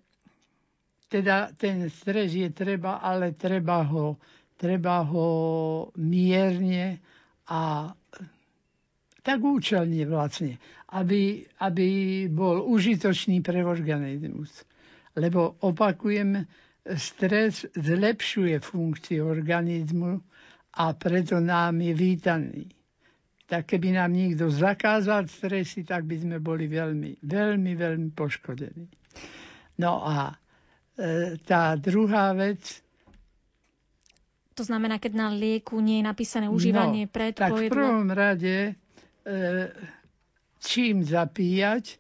teda 1.08 1.52
ten 1.56 1.92
stres 1.92 2.32
je 2.32 2.48
treba, 2.52 3.00
ale 3.00 3.36
treba 3.36 3.84
ho, 3.84 4.16
treba 4.56 5.04
ho 5.04 5.28
mierne 6.00 7.04
a 7.48 7.92
tak 9.22 9.40
účelne 9.40 10.02
vlastne, 10.04 10.58
aby, 10.92 11.42
aby 11.60 11.88
bol 12.28 12.66
užitočný 12.66 13.40
pre 13.40 13.62
organizmus. 13.62 14.66
Lebo 15.14 15.60
opakujem, 15.62 16.46
stres 16.92 17.70
zlepšuje 17.72 18.58
funkciu 18.58 19.30
organizmu 19.30 20.18
a 20.74 20.86
preto 20.94 21.38
nám 21.38 21.78
je 21.78 21.94
vítaný. 21.94 22.62
Tak 23.46 23.68
keby 23.68 23.94
nám 23.94 24.16
niekto 24.16 24.48
zakázal 24.48 25.28
stresy, 25.28 25.84
tak 25.84 26.08
by 26.08 26.16
sme 26.18 26.38
boli 26.40 26.66
veľmi, 26.66 27.20
veľmi, 27.22 27.72
veľmi 27.76 28.10
poškodení. 28.16 28.88
No 29.78 30.00
a 30.02 30.32
e, 30.96 31.36
tá 31.44 31.76
druhá 31.76 32.32
vec, 32.32 32.64
to 34.52 34.64
znamená, 34.64 34.98
keď 34.98 35.14
na 35.16 35.28
lieku 35.32 35.80
nie 35.80 36.00
je 36.00 36.06
napísané 36.06 36.48
užívanie 36.48 37.08
no, 37.08 37.12
pred 37.12 37.34
tak 37.36 37.56
v 37.56 37.68
prvom 37.68 38.08
rade 38.08 38.76
čím 40.62 41.04
zapíjať, 41.04 41.86
e, 41.90 41.96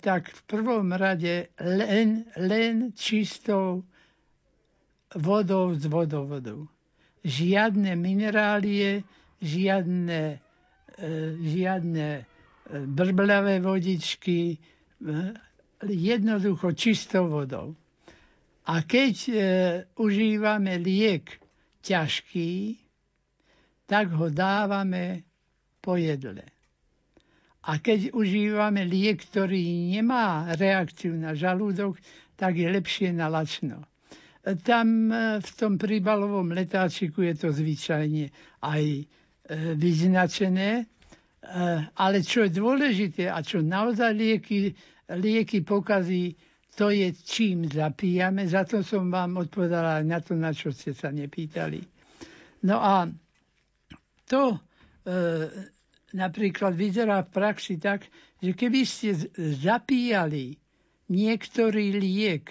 tak 0.00 0.32
v 0.32 0.40
prvom 0.48 0.92
rade 0.92 1.48
len, 1.60 2.24
len 2.36 2.92
čistou 2.96 3.84
vodou 5.14 5.76
z 5.76 5.84
vodovodu. 5.86 6.68
Žiadne 7.24 7.96
minerálie, 7.96 9.04
žiadne, 9.40 10.40
e, 10.96 11.08
žiadne 11.40 12.08
brblavé 12.66 13.62
vodičky, 13.62 14.58
jednoducho 15.86 16.72
čistou 16.74 17.30
vodou. 17.30 17.78
A 18.66 18.82
keď 18.82 19.14
e, 19.30 19.34
užívame 19.94 20.74
liek 20.82 21.38
ťažký, 21.86 22.74
tak 23.86 24.10
ho 24.10 24.26
dávame 24.26 25.22
po 25.86 25.94
jedle. 25.94 26.42
A 27.66 27.78
keď 27.78 28.10
užívame 28.14 28.82
liek, 28.82 29.22
ktorý 29.26 29.90
nemá 29.94 30.50
reakciu 30.54 31.14
na 31.14 31.34
žalúdok, 31.34 31.98
tak 32.34 32.58
je 32.58 32.66
lepšie 32.66 33.10
na 33.14 33.30
lačno. 33.30 33.86
Tam 34.62 35.10
e, 35.10 35.42
v 35.42 35.50
tom 35.58 35.74
príbalovom 35.74 36.54
letáčiku 36.54 37.26
je 37.26 37.34
to 37.34 37.48
zvyčajne 37.50 38.30
aj 38.62 38.82
e, 38.86 39.02
vyznačené, 39.74 40.70
e, 40.78 40.84
ale 41.98 42.22
čo 42.22 42.46
je 42.46 42.54
dôležité 42.54 43.26
a 43.26 43.42
čo 43.42 43.58
naozaj 43.58 44.14
lieky, 44.14 44.70
lieky 45.10 45.66
pokazí, 45.66 46.38
to 46.78 46.94
je 46.94 47.10
čím 47.26 47.66
zapíjame. 47.66 48.46
Za 48.46 48.62
to 48.62 48.86
som 48.86 49.10
vám 49.10 49.42
odpovedala 49.42 50.06
na 50.06 50.22
to, 50.22 50.38
na 50.38 50.54
čo 50.54 50.70
ste 50.70 50.94
sa 50.94 51.10
nepýtali. 51.10 51.82
No 52.62 52.78
a 52.78 53.10
to 54.30 54.58
napríklad 56.12 56.76
vyzerá 56.76 57.24
v 57.24 57.32
praxi 57.32 57.80
tak, 57.80 58.06
že 58.38 58.52
keby 58.52 58.82
ste 58.86 59.16
zapíjali 59.58 60.54
niektorý 61.08 61.96
liek 61.96 62.50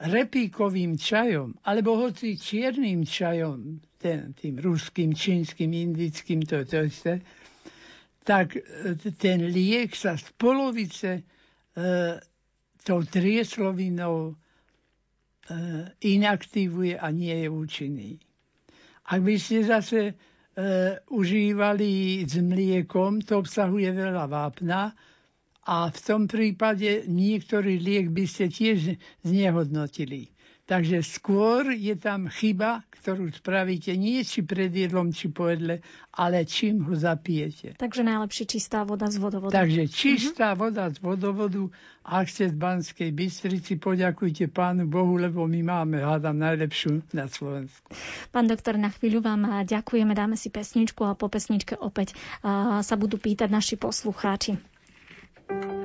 repíkovým 0.00 0.96
čajom, 0.96 1.58
alebo 1.62 1.98
hoci 1.98 2.40
čiernym 2.40 3.04
čajom, 3.04 3.78
ten, 4.00 4.32
tým 4.32 4.56
ruským, 4.56 5.12
čínskym, 5.12 5.68
indickým, 5.76 6.40
to 6.40 6.64
to 6.64 6.88
isté, 6.88 7.20
tak 8.24 8.56
e, 8.56 8.62
ten 9.12 9.44
liek 9.44 9.92
sa 9.92 10.16
z 10.16 10.24
polovice 10.40 11.20
e, 11.20 11.22
tou 12.80 13.00
trieslovinou 13.04 14.32
e, 14.32 14.34
inaktivuje 16.00 16.96
a 16.96 17.06
nie 17.12 17.36
je 17.44 17.48
účinný. 17.52 18.10
Ak 19.04 19.20
by 19.20 19.36
ste 19.36 19.68
zase 19.68 20.16
užívali 21.08 22.24
s 22.24 22.36
mliekom, 22.36 23.20
to 23.20 23.38
obsahuje 23.38 23.90
veľa 23.90 24.26
vápna 24.26 24.92
a 25.64 25.86
v 25.86 25.98
tom 26.00 26.24
prípade 26.24 27.04
niektorý 27.06 27.78
liek 27.78 28.10
by 28.10 28.24
ste 28.24 28.48
tiež 28.48 28.96
znehodnotili. 29.22 30.32
Takže 30.70 31.02
skôr 31.02 31.74
je 31.74 31.98
tam 31.98 32.30
chyba, 32.30 32.86
ktorú 32.94 33.34
spravíte 33.34 33.90
nie 33.98 34.22
či 34.22 34.46
pred 34.46 34.70
jedlom, 34.70 35.10
či 35.10 35.26
po 35.26 35.50
jedle, 35.50 35.82
ale 36.14 36.46
čím 36.46 36.86
ho 36.86 36.94
zapijete. 36.94 37.74
Takže 37.74 38.06
najlepšie 38.06 38.46
čistá 38.46 38.86
voda 38.86 39.10
z 39.10 39.18
vodovodu. 39.18 39.50
Takže 39.50 39.90
čistá 39.90 40.54
uh-huh. 40.54 40.70
voda 40.70 40.86
z 40.86 41.02
vodovodu. 41.02 41.66
Ak 42.06 42.30
ste 42.30 42.48
z 42.48 42.54
Banskej 42.54 43.10
Bystrici, 43.10 43.82
poďakujte 43.82 44.46
pánu 44.46 44.86
Bohu, 44.86 45.18
lebo 45.18 45.42
my 45.50 45.58
máme, 45.66 46.06
hádam, 46.06 46.38
najlepšiu 46.38 47.02
na 47.18 47.26
Slovensku. 47.26 47.90
Pán 48.30 48.46
doktor, 48.46 48.78
na 48.78 48.94
chvíľu 48.94 49.26
vám 49.26 49.66
ďakujeme, 49.66 50.14
dáme 50.14 50.38
si 50.38 50.54
pesničku 50.54 51.02
a 51.02 51.18
po 51.18 51.26
pesničke 51.26 51.74
opäť 51.82 52.14
sa 52.86 52.94
budú 52.94 53.18
pýtať 53.18 53.50
naši 53.50 53.74
poslucháči. 53.74 54.54
Jak 55.50 55.79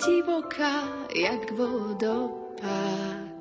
divoká, 0.00 0.88
jak 1.12 1.52
vodopád, 1.52 3.38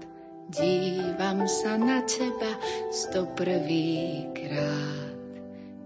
dívam 0.51 1.47
sa 1.47 1.79
na 1.79 2.03
teba 2.03 2.59
sto 2.91 3.23
prvýkrát. 3.31 5.15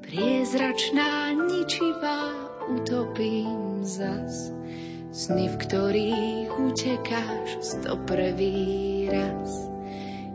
Priezračná, 0.01 1.33
ničivá, 1.37 2.33
utopím 2.73 3.85
zas, 3.85 4.49
sny, 5.13 5.53
v 5.53 5.55
ktorých 5.57 6.49
utekáš 6.57 7.61
sto 7.61 7.97
prvý 8.09 9.09
raz. 9.13 9.69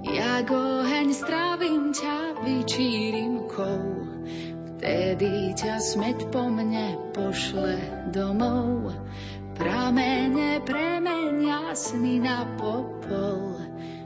Jak 0.07 0.51
oheň 0.55 1.09
strávim 1.15 1.91
ťa, 1.91 2.47
vyčírim 2.47 3.39
Vtedy 4.79 5.59
ťa 5.59 5.83
smet 5.83 6.31
po 6.31 6.47
mne 6.47 7.11
pošle 7.11 7.83
domov. 8.15 8.95
Pramene 9.59 10.63
premenia 10.63 11.75
sny 11.75 12.23
na 12.23 12.47
popol. 12.55 13.59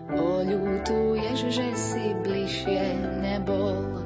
Oľutuješ, 0.09 1.53
že 1.53 1.69
si 1.77 2.17
bližšie 2.25 2.97
nebol. 3.21 4.01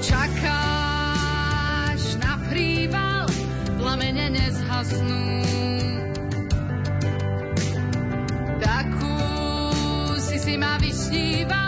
Čakáš 0.00 2.00
na 2.16 2.40
príval, 2.48 3.28
plamene 3.76 4.32
nezhasnú. 4.32 5.24
Takú 8.56 9.20
si 10.16 10.40
si 10.40 10.56
ma 10.56 10.80
vysníval, 10.80 11.65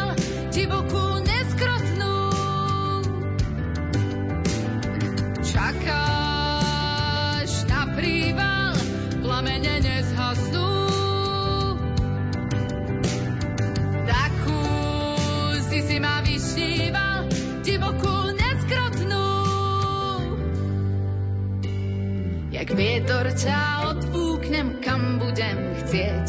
vietor 22.79 23.27
ťa 23.35 23.91
odpúknem, 23.91 24.79
kam 24.79 25.19
budem 25.19 25.59
chcieť. 25.83 26.27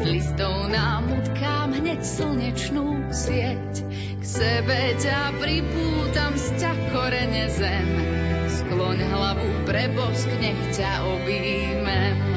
Z 0.00 0.02
listov 0.08 0.72
nám 0.72 1.12
utkám 1.12 1.76
hneď 1.76 2.00
slnečnú 2.00 3.12
sieť. 3.12 3.84
K 4.16 4.22
sebe 4.24 4.96
ťa 4.96 5.36
pripútam, 5.36 6.40
z 6.40 6.46
ťa 6.56 6.72
korene 6.88 7.52
zem. 7.52 7.88
Skloň 8.48 8.98
hlavu 9.12 9.48
pre 9.68 9.92
bosk, 9.92 10.28
nech 10.40 10.60
ťa 10.72 11.04
objímem. 11.04 12.33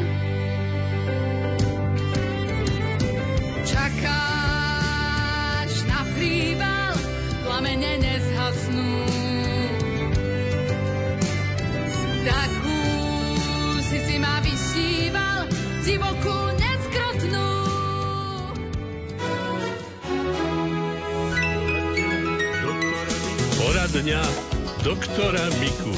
Doktora 25.17 25.49
Miku. 25.58 25.89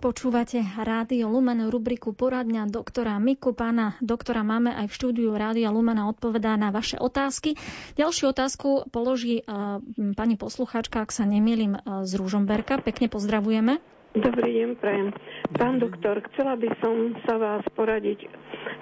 Počúvate 0.00 0.56
Rádio 0.64 1.28
Lumen, 1.28 1.68
rubriku 1.68 2.16
Poradňa 2.16 2.64
doktora 2.72 3.20
Miku. 3.20 3.52
Pána 3.52 4.00
doktora 4.00 4.40
máme 4.40 4.72
aj 4.72 4.88
v 4.88 4.96
štúdiu 4.96 5.36
Rádia 5.36 5.68
Lumena 5.68 6.08
odpovedá 6.08 6.56
na 6.56 6.72
vaše 6.72 6.96
otázky. 6.96 7.60
Ďalšiu 8.00 8.32
otázku 8.32 8.88
položí 8.88 9.44
uh, 9.44 9.84
pani 10.16 10.40
poslucháčka, 10.40 11.04
ak 11.04 11.12
sa 11.12 11.28
nemýlim, 11.28 11.76
uh, 11.76 12.08
z 12.08 12.16
Rúžomberka. 12.16 12.80
Pekne 12.80 13.12
pozdravujeme. 13.12 13.76
Dobrý 14.16 14.64
deň, 14.64 14.80
prajem. 14.80 15.12
Pán 15.52 15.76
doktor, 15.76 16.24
chcela 16.32 16.56
by 16.56 16.72
som 16.80 17.12
sa 17.28 17.36
vás 17.36 17.68
poradiť 17.76 18.24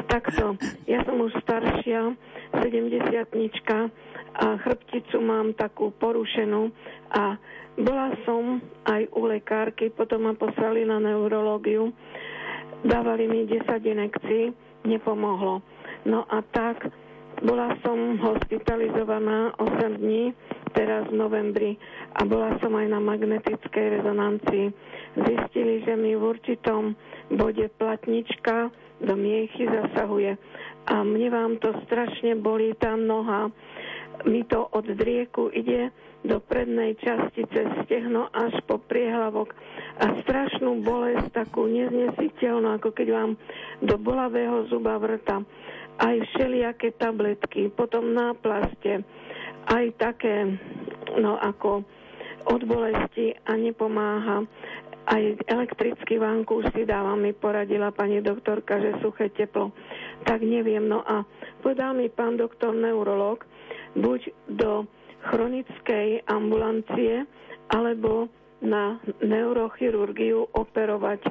takto. 0.06 0.54
Ja 0.86 1.02
som 1.02 1.18
už 1.18 1.34
staršia, 1.42 2.14
70 2.54 3.18
a 4.32 4.46
chrbticu 4.62 5.18
mám 5.20 5.58
takú 5.58 5.90
porušenú 5.90 6.70
a 7.12 7.36
bola 7.78 8.12
som 8.28 8.60
aj 8.84 9.08
u 9.16 9.24
lekárky, 9.24 9.88
potom 9.88 10.28
ma 10.28 10.34
poslali 10.36 10.84
na 10.84 11.00
neurológiu. 11.00 11.92
Dávali 12.82 13.30
mi 13.30 13.46
10 13.46 13.64
inekcií, 13.78 14.52
nepomohlo. 14.84 15.62
No 16.04 16.26
a 16.26 16.42
tak 16.42 16.90
bola 17.42 17.74
som 17.80 18.18
hospitalizovaná 18.18 19.54
8 19.56 20.02
dní, 20.02 20.34
teraz 20.74 21.08
v 21.08 21.16
novembri 21.16 21.70
a 22.18 22.26
bola 22.26 22.58
som 22.58 22.74
aj 22.74 22.86
na 22.90 23.00
magnetickej 23.00 24.00
rezonancii. 24.00 24.66
Zistili, 25.16 25.84
že 25.86 25.94
mi 25.96 26.12
v 26.16 26.22
určitom 26.22 26.92
bode 27.32 27.70
platnička 27.78 28.68
do 29.02 29.14
miechy 29.18 29.66
zasahuje 29.66 30.38
a 30.86 31.02
mne 31.06 31.28
vám 31.30 31.52
to 31.62 31.70
strašne 31.86 32.38
bolí 32.38 32.74
tá 32.78 32.94
noha. 32.98 33.50
Mi 34.22 34.46
to 34.46 34.70
od 34.70 34.86
drieku 34.86 35.50
ide 35.50 35.90
do 36.22 36.38
prednej 36.38 36.94
časti 37.02 37.42
cez 37.50 37.66
stehno 37.84 38.30
až 38.30 38.54
po 38.64 38.78
priehlavok 38.78 39.50
a 39.98 40.22
strašnú 40.22 40.86
bolesť, 40.86 41.34
takú 41.34 41.66
neznesiteľnú, 41.66 42.78
ako 42.78 42.94
keď 42.94 43.08
vám 43.10 43.30
do 43.82 43.98
bolavého 43.98 44.70
zuba 44.70 44.94
vrta. 45.02 45.42
Aj 45.98 46.16
všelijaké 46.34 46.94
tabletky, 46.94 47.68
potom 47.68 48.14
náplaste, 48.14 49.02
aj 49.68 49.84
také, 49.98 50.56
no 51.18 51.36
ako 51.36 51.82
od 52.48 52.62
bolesti 52.64 53.34
a 53.46 53.54
nepomáha. 53.54 54.46
Aj 55.02 55.18
elektrický 55.50 56.22
vankúš 56.22 56.70
si 56.70 56.86
dávam, 56.86 57.18
mi 57.18 57.34
poradila 57.34 57.90
pani 57.90 58.22
doktorka, 58.22 58.78
že 58.78 59.02
suché 59.02 59.34
teplo. 59.34 59.74
Tak 60.22 60.46
neviem. 60.46 60.86
No 60.86 61.02
a 61.02 61.26
povedal 61.58 61.98
mi 61.98 62.06
pán 62.06 62.38
doktor 62.38 62.70
neurolog, 62.70 63.42
buď 63.94 64.20
do 64.50 64.84
chronickej 65.22 66.26
ambulancie 66.26 67.24
alebo 67.70 68.26
na 68.62 68.98
neurochirurgiu 69.20 70.46
operovať 70.54 71.26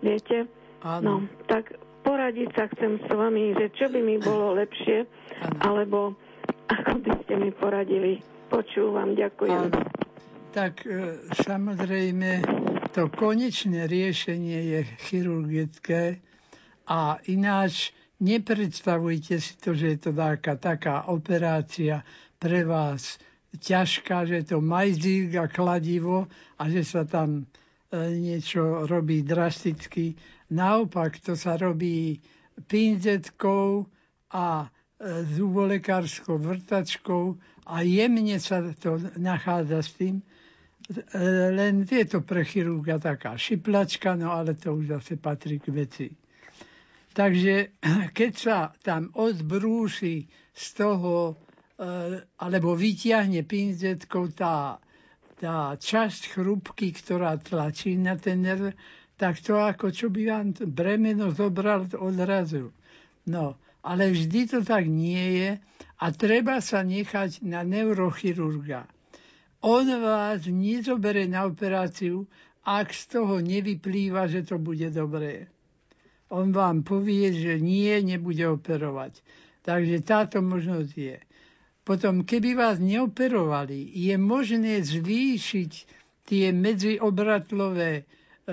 Viete? 0.00 0.48
Áno. 0.80 1.04
No, 1.04 1.14
tak 1.44 1.76
poradiť 2.02 2.48
sa 2.56 2.64
chcem 2.72 2.96
s 3.04 3.08
vami, 3.12 3.52
že 3.52 3.68
čo 3.76 3.92
by 3.92 4.00
mi 4.00 4.16
bolo 4.16 4.56
lepšie, 4.56 5.04
Áno. 5.44 5.60
alebo 5.60 5.98
ako 6.72 7.04
by 7.04 7.12
ste 7.24 7.34
mi 7.36 7.50
poradili. 7.52 8.12
Počúvam, 8.48 9.12
ďakujem. 9.14 9.70
Áno. 9.70 9.78
Tak 10.50 10.82
e, 10.82 11.20
samozrejme, 11.36 12.42
to 12.90 13.06
konečné 13.12 13.86
riešenie 13.86 14.58
je 14.74 14.80
chirurgické 15.06 16.18
a 16.90 17.22
ináč 17.30 17.94
nepredstavujte 18.20 19.40
si 19.40 19.56
to, 19.56 19.72
že 19.74 19.86
je 19.86 19.98
to 19.98 20.10
taká, 20.12 20.56
taká 20.56 21.08
operácia 21.08 22.04
pre 22.38 22.64
vás 22.64 23.16
ťažká, 23.58 24.24
že 24.28 24.34
je 24.44 24.46
to 24.54 24.58
majzík 24.62 25.34
a 25.34 25.48
kladivo 25.50 26.28
a 26.60 26.62
že 26.70 26.84
sa 26.86 27.02
tam 27.02 27.42
e, 27.42 27.44
niečo 28.14 28.86
robí 28.86 29.26
drasticky. 29.26 30.14
Naopak, 30.54 31.18
to 31.18 31.34
sa 31.34 31.56
robí 31.58 32.20
pinzetkou 32.70 33.88
a 34.30 34.46
e, 34.62 34.68
zubolekárskou 35.34 36.38
vrtačkou 36.38 37.34
a 37.66 37.82
jemne 37.82 38.38
sa 38.38 38.62
to 38.78 39.00
nachádza 39.18 39.80
s 39.82 39.90
tým. 39.98 40.16
E, 40.20 40.24
len 41.50 41.82
je 41.82 42.04
to 42.06 42.22
pre 42.22 42.46
chirurga 42.46 43.02
taká 43.02 43.34
šiplačka, 43.34 44.14
no 44.14 44.30
ale 44.30 44.54
to 44.54 44.78
už 44.78 44.94
zase 44.94 45.18
patrí 45.18 45.58
k 45.58 45.74
veci. 45.74 46.06
Takže 47.14 47.80
keď 48.18 48.32
sa 48.34 48.58
tam 48.82 49.10
odbrúši 49.14 50.26
z 50.54 50.66
toho, 50.76 51.34
e, 51.78 51.84
alebo 52.42 52.74
vyťahne 52.76 53.42
pinzetkou 53.44 54.30
tá, 54.34 54.78
tá 55.38 55.74
časť 55.74 56.36
chrúbky, 56.36 56.94
ktorá 56.94 57.38
tlačí 57.40 57.96
na 57.96 58.14
ten 58.16 58.44
nerv, 58.44 58.74
tak 59.20 59.40
to 59.44 59.60
ako 59.60 59.92
čo 59.92 60.08
by 60.08 60.22
vám 60.26 60.46
bremeno 60.70 61.30
zobral 61.34 61.84
odrazu. 61.96 62.72
No, 63.28 63.60
ale 63.84 64.10
vždy 64.12 64.40
to 64.48 64.58
tak 64.64 64.88
nie 64.88 65.38
je 65.38 65.50
a 66.00 66.06
treba 66.16 66.64
sa 66.64 66.80
nechať 66.80 67.44
na 67.44 67.60
neurochirurga 67.60 68.88
on 69.60 69.84
vás 70.00 70.48
nezobere 70.48 71.28
na 71.28 71.44
operáciu, 71.44 72.24
ak 72.64 72.96
z 72.96 73.02
toho 73.12 73.44
nevyplýva, 73.44 74.24
že 74.28 74.44
to 74.44 74.56
bude 74.56 74.88
dobré. 74.88 75.52
On 76.30 76.54
vám 76.54 76.86
povie, 76.86 77.34
že 77.34 77.58
nie, 77.58 77.90
nebude 78.02 78.46
operovať. 78.46 79.18
Takže 79.60 80.06
táto 80.06 80.38
možnosť 80.38 80.92
je. 80.94 81.18
Potom, 81.82 82.22
keby 82.22 82.54
vás 82.54 82.76
neoperovali, 82.78 83.82
je 83.98 84.14
možné 84.14 84.78
zvýšiť 84.78 85.72
tie 86.22 86.54
medziobratlové 86.54 87.92
e, 87.98 88.04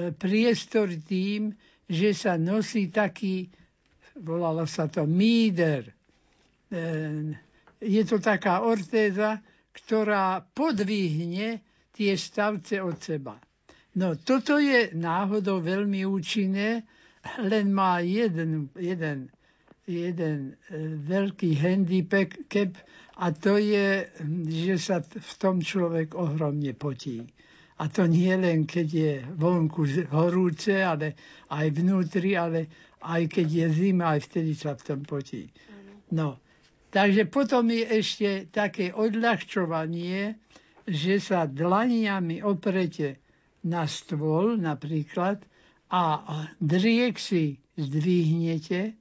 priestory 0.10 0.98
tým, 0.98 1.54
že 1.86 2.18
sa 2.18 2.34
nosí 2.36 2.90
taký, 2.90 3.46
volalo 4.18 4.66
sa 4.66 4.90
to 4.90 5.06
míder. 5.06 5.86
E, 5.86 5.94
je 7.78 8.02
to 8.10 8.18
taká 8.18 8.66
ortéza, 8.66 9.38
ktorá 9.70 10.42
podvihne 10.42 11.62
tie 11.94 12.18
stavce 12.18 12.82
od 12.82 12.98
seba. 12.98 13.38
No 13.98 14.18
toto 14.18 14.58
je 14.58 14.94
náhodou 14.98 15.62
veľmi 15.62 16.10
účinné, 16.10 16.82
len 17.52 17.74
má 17.74 18.00
jeden, 18.00 18.70
jeden, 18.78 19.30
jeden 19.88 20.54
e, 20.70 20.98
veľký 21.08 21.58
handicap 21.58 22.78
a 23.18 23.34
to 23.34 23.58
je, 23.58 24.06
že 24.48 24.76
sa 24.78 25.02
v 25.02 25.32
tom 25.42 25.62
človek 25.62 26.14
ohromne 26.14 26.74
potí. 26.78 27.26
A 27.78 27.90
to 27.90 28.10
nie 28.10 28.34
len, 28.34 28.66
keď 28.66 28.88
je 28.90 29.14
vonku 29.38 29.86
horúce, 30.10 30.74
ale 30.82 31.14
aj 31.54 31.68
vnútri, 31.78 32.34
ale 32.34 32.66
aj 33.06 33.30
keď 33.30 33.48
je 33.48 33.66
zima, 33.70 34.18
aj 34.18 34.26
vtedy 34.26 34.58
sa 34.58 34.74
v 34.74 34.82
tom 34.82 35.02
potí. 35.06 35.46
No, 36.10 36.42
Takže 36.88 37.28
potom 37.28 37.68
je 37.68 37.84
ešte 37.84 38.48
také 38.48 38.96
odľahčovanie, 38.96 40.40
že 40.88 41.20
sa 41.20 41.44
dlaniami 41.44 42.40
oprete 42.40 43.20
na 43.68 43.84
stôl 43.84 44.56
napríklad 44.56 45.44
a 45.88 46.02
driek 46.60 47.16
si 47.20 47.58
zdvihnete, 47.80 48.94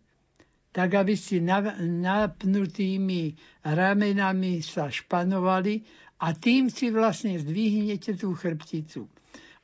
tak 0.71 0.95
aby 0.95 1.17
ste 1.17 1.41
napnutými 1.43 3.35
ramenami 3.65 4.61
sa 4.61 4.93
španovali 4.93 5.83
a 6.21 6.37
tým 6.37 6.69
si 6.69 6.93
vlastne 6.93 7.41
zdvihnete 7.41 8.15
tú 8.21 8.37
chrbticu. 8.37 9.09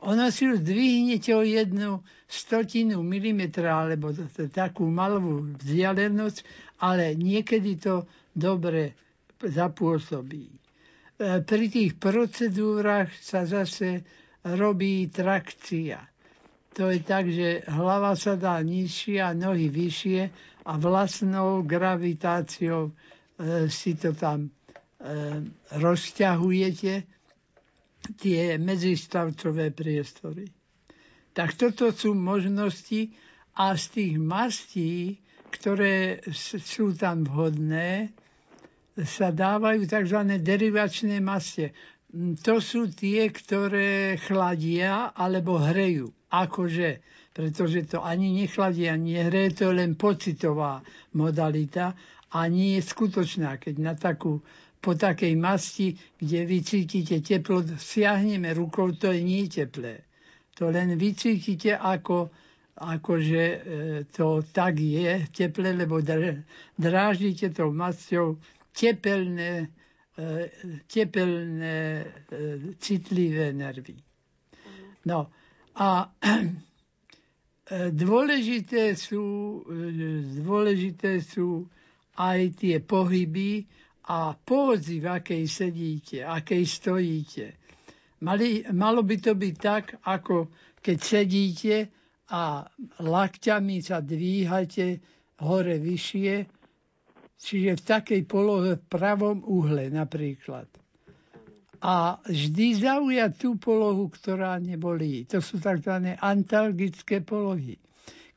Ono 0.02 0.24
si 0.35 0.50
ju 0.50 0.58
zdvihnete 0.58 1.30
o 1.37 1.46
jednu 1.46 2.02
stotinu 2.26 3.06
milimetra 3.06 3.87
alebo 3.87 4.11
takú 4.50 4.90
malú 4.90 5.54
vzdialenosť 5.62 6.42
ale 6.82 7.14
niekedy 7.14 7.78
to 7.78 8.11
dobre 8.35 8.98
zapôsobí. 9.38 10.50
E, 10.50 10.56
pri 11.46 11.66
tých 11.70 11.94
procedúrach 11.94 13.14
sa 13.22 13.46
zase 13.46 14.02
robí 14.42 15.06
trakcia. 15.06 16.02
To 16.72 16.88
je 16.88 17.00
tak, 17.04 17.28
že 17.28 17.68
hlava 17.68 18.16
sa 18.16 18.37
dá 18.37 18.56
nižšie 18.64 19.20
a 19.20 19.37
nohy 19.37 19.68
vyššie 19.68 20.20
a 20.64 20.72
vlastnou 20.80 21.61
gravitáciou 21.66 22.88
e, 22.88 22.92
si 23.68 23.92
to 23.98 24.16
tam 24.16 24.48
e, 24.48 24.50
rozťahujete, 25.76 26.94
tie 28.16 28.56
medzistavcové 28.56 29.70
priestory. 29.70 30.48
Tak 31.37 31.54
toto 31.61 31.92
sú 31.92 32.16
možnosti 32.16 33.12
a 33.54 33.76
z 33.76 33.85
tých 33.92 34.14
mastí 34.18 35.22
ktoré 35.52 36.24
sú 36.32 36.96
tam 36.96 37.28
vhodné, 37.28 38.08
sa 39.04 39.28
dávajú 39.28 39.85
tzv. 39.85 40.18
derivačné 40.40 41.20
maste. 41.20 41.76
To 42.44 42.61
sú 42.61 42.88
tie, 42.92 43.28
ktoré 43.28 44.20
chladia 44.20 45.12
alebo 45.12 45.61
hrejú. 45.61 46.12
Akože, 46.32 47.04
pretože 47.36 47.84
to 47.84 48.00
ani 48.00 48.32
nechladia, 48.32 48.96
ani 48.96 49.20
nehreje, 49.20 49.52
to 49.52 49.62
je 49.68 49.72
len 49.84 49.92
pocitová 49.94 50.80
modalita 51.12 51.92
a 52.32 52.48
nie 52.48 52.80
je 52.80 52.82
skutočná. 52.88 53.60
Keď 53.60 53.74
na 53.76 53.92
takú, 53.92 54.40
po 54.82 54.96
takej 54.96 55.36
masti, 55.36 55.94
kde 56.18 56.48
vy 56.48 56.58
cítite 56.64 57.20
teplo, 57.20 57.62
siahneme 57.62 58.50
rukou, 58.56 58.90
to 58.96 59.12
je 59.12 59.20
nie 59.20 59.44
teplé. 59.46 60.02
To 60.56 60.72
len 60.72 60.96
vycítite 60.96 61.76
ako 61.76 62.32
akože 62.76 63.42
e, 63.44 63.58
to 64.10 64.42
tak 64.52 64.80
je 64.80 65.28
teple, 65.30 65.76
lebo 65.76 66.00
dráždite 66.78 67.52
tou 67.52 67.70
masťou 67.72 68.40
tepelné, 68.72 69.68
e, 70.16 70.48
tepelné 70.88 71.76
e, 72.00 72.04
citlivé 72.80 73.52
nervy. 73.52 73.94
No 75.04 75.28
a 75.76 76.11
dôležité 78.04 78.96
sú, 78.98 79.24
dôležité 80.44 81.20
sú 81.24 81.68
aj 82.18 82.61
tie 82.61 82.76
pohyby 82.82 83.64
a 84.12 84.37
pózy, 84.37 85.00
v 85.00 85.06
akej 85.08 85.44
sedíte, 85.48 86.26
akej 86.26 86.64
stojíte. 86.66 87.46
Mali, 88.22 88.66
malo 88.70 89.02
by 89.02 89.16
to 89.18 89.32
byť 89.35 89.54
tak, 89.58 89.98
ako 90.04 90.52
keď 90.82 90.98
sedíte, 90.98 91.76
a 92.32 92.64
lakťami 93.04 93.85
sa 93.85 94.00
dvíhate 94.00 95.04
hore 95.44 95.76
vyššie, 95.76 96.35
čiže 97.37 97.70
v 97.76 97.82
takej 97.85 98.22
polohe 98.24 98.80
v 98.80 98.85
pravom 98.88 99.44
uhle 99.44 99.92
napríklad. 99.92 100.64
A 101.82 102.22
vždy 102.22 102.78
zaujať 102.78 103.42
tú 103.42 103.58
polohu, 103.58 104.06
ktorá 104.06 104.54
nebolí. 104.62 105.26
To 105.34 105.42
sú 105.42 105.58
tzv. 105.58 106.14
antalgické 106.22 107.18
polohy. 107.26 107.82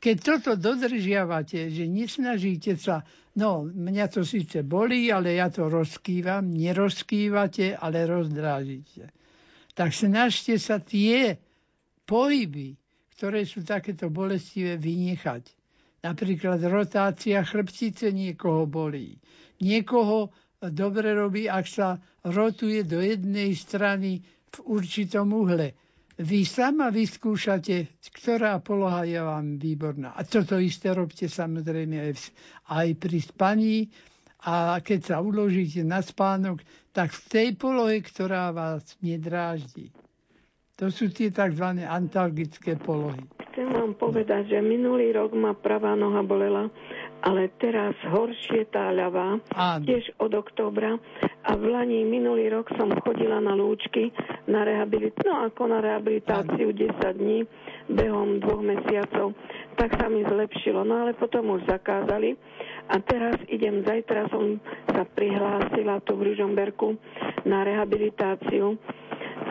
Keď 0.01 0.15
toto 0.21 0.51
dodržiavate, 0.57 1.69
že 1.69 1.85
nesnažíte 1.85 2.77
sa, 2.77 3.05
no 3.37 3.65
mňa 3.65 4.05
to 4.09 4.21
síce 4.25 4.65
bolí, 4.65 5.09
ale 5.13 5.37
ja 5.37 5.49
to 5.53 5.69
rozkývam, 5.69 6.53
nerozkývate, 6.57 7.77
ale 7.77 8.05
rozdrážite. 8.09 9.13
Tak 9.77 9.93
snažte 9.93 10.57
sa 10.57 10.81
tie 10.81 11.37
pohyby, 12.05 12.77
ktoré 13.17 13.45
sú 13.45 13.61
takéto 13.65 14.09
bolestivé, 14.13 14.77
vynechať. 14.77 15.53
Napríklad 16.05 16.61
rotácia 16.69 17.41
chrbtice 17.41 18.13
niekoho 18.13 18.69
bolí. 18.69 19.17
Niekoho 19.57 20.29
dobre 20.61 21.13
robí, 21.13 21.45
ak 21.45 21.65
sa 21.67 21.87
rotuje 22.23 22.83
do 22.83 23.01
jednej 23.01 23.53
strany 23.53 24.23
v 24.51 24.57
určitom 24.65 25.31
uhle. 25.35 25.75
Vy 26.15 26.47
sama 26.47 26.95
vyskúšate, 26.95 27.99
ktorá 28.15 28.63
poloha 28.63 29.03
je 29.03 29.19
vám 29.19 29.59
výborná. 29.59 30.15
A 30.15 30.23
toto 30.23 30.55
isté 30.55 30.95
robte 30.95 31.27
samozrejme 31.27 31.99
aj, 31.99 32.31
aj 32.71 32.87
pri 32.95 33.19
spaní. 33.19 33.77
A 34.47 34.79
keď 34.79 34.99
sa 35.11 35.15
uložíte 35.19 35.83
na 35.83 35.99
spánok, 35.99 36.63
tak 36.95 37.11
v 37.11 37.21
tej 37.27 37.47
polohe, 37.59 37.99
ktorá 37.99 38.55
vás 38.55 38.95
nedráždi. 39.03 39.91
To 40.79 40.87
sú 40.91 41.11
tie 41.11 41.31
tzv. 41.31 41.83
antalgické 41.83 42.75
polohy. 42.79 43.23
chcem 43.51 43.71
vám 43.71 43.95
povedať, 43.95 44.51
že 44.51 44.59
minulý 44.59 45.15
rok 45.15 45.31
ma 45.31 45.55
pravá 45.55 45.95
noha 45.95 46.19
bolela, 46.19 46.67
ale 47.21 47.53
teraz 47.61 47.95
horšie 48.05 48.67
tá 48.69 48.91
ľavá, 48.91 49.39
Áno. 49.55 49.83
tiež 49.87 50.11
od 50.19 50.33
októbra. 50.35 50.99
A 51.45 51.51
v 51.53 51.63
Lani 51.69 52.01
minulý 52.03 52.49
rok 52.49 52.73
som 52.75 52.89
chodila 53.05 53.37
na 53.37 53.53
lúčky 53.53 54.09
na 54.49 54.65
rehabilitáciu, 54.65 55.29
no 55.29 55.45
ako 55.45 55.61
na 55.69 55.79
rehabilitáciu 55.79 56.73
10 56.73 57.01
dní 57.15 57.45
behom 57.87 58.41
dvoch 58.41 58.65
mesiacov. 58.65 59.37
Tak 59.77 59.95
sa 60.01 60.09
mi 60.09 60.25
zlepšilo, 60.25 60.81
no 60.81 61.05
ale 61.05 61.13
potom 61.13 61.53
už 61.53 61.69
zakázali. 61.69 62.33
A 62.89 62.97
teraz 63.01 63.37
idem, 63.49 63.85
zajtra 63.85 64.29
som 64.29 64.57
sa 64.89 65.05
prihlásila 65.05 66.01
tu 66.05 66.17
v 66.17 66.33
Ružomberku 66.33 66.97
na 67.45 67.61
rehabilitáciu 67.61 68.77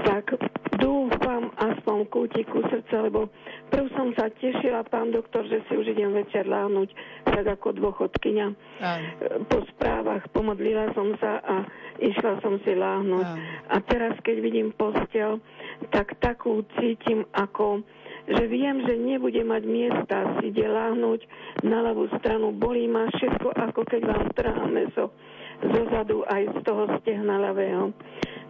tak 0.05 0.37
dúfam 0.79 1.51
aspoň 1.57 1.99
kútiku 2.11 2.63
srdca, 2.71 3.07
lebo 3.07 3.31
prv 3.71 3.87
som 3.95 4.13
sa 4.17 4.31
tešila, 4.31 4.87
pán 4.87 5.11
doktor, 5.11 5.47
že 5.47 5.63
si 5.67 5.77
už 5.77 5.93
idem 5.95 6.15
večer 6.15 6.47
láhnuť, 6.47 6.89
tak 7.29 7.45
ako 7.59 7.75
dôchodkyňa. 7.79 8.47
Áno. 8.81 9.07
Po 9.51 9.63
správach 9.75 10.25
pomodlila 10.31 10.93
som 10.95 11.15
sa 11.19 11.41
a 11.43 11.57
išla 12.01 12.41
som 12.41 12.59
si 12.63 12.73
láhnuť. 12.75 13.27
Áno. 13.27 13.43
A 13.71 13.77
teraz, 13.85 14.15
keď 14.23 14.37
vidím 14.41 14.69
postel, 14.75 15.43
tak 15.91 16.17
takú 16.21 16.63
cítim 16.79 17.27
ako 17.35 17.83
že 18.25 18.49
viem, 18.49 18.81
že 18.89 18.97
nebude 18.97 19.45
mať 19.45 19.63
miesta 19.69 20.17
si 20.41 20.49
kde 20.49 20.65
láhnuť 20.65 21.21
na 21.61 21.85
ľavú 21.85 22.09
stranu. 22.17 22.57
Bolí 22.57 22.89
ma 22.89 23.05
všetko, 23.13 23.53
ako 23.53 23.85
keď 23.85 24.01
vám 24.01 24.27
trhá 24.33 24.65
meso 24.65 25.13
zo 25.61 25.83
zadu 25.93 26.25
aj 26.27 26.43
z 26.57 26.59
toho 26.65 26.89
stehna 27.01 27.37
ľavého. 27.37 27.93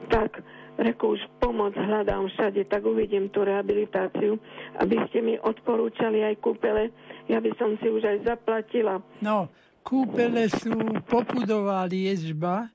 Tak 0.09 0.41
reku 0.79 1.15
už 1.15 1.23
pomoc 1.39 1.75
hľadám 1.75 2.27
všade, 2.31 2.67
tak 2.67 2.83
uvidím 2.87 3.31
tú 3.31 3.47
rehabilitáciu, 3.47 4.39
aby 4.83 4.97
ste 5.09 5.19
mi 5.23 5.35
odporúčali 5.39 6.23
aj 6.27 6.35
kúpele. 6.43 6.91
Ja 7.31 7.39
by 7.39 7.51
som 7.57 7.79
si 7.79 7.89
už 7.89 8.03
aj 8.05 8.19
zaplatila. 8.27 8.99
No, 9.23 9.49
kúpele 9.87 10.51
sú 10.51 10.75
popudová 11.07 11.87
liečba, 11.87 12.69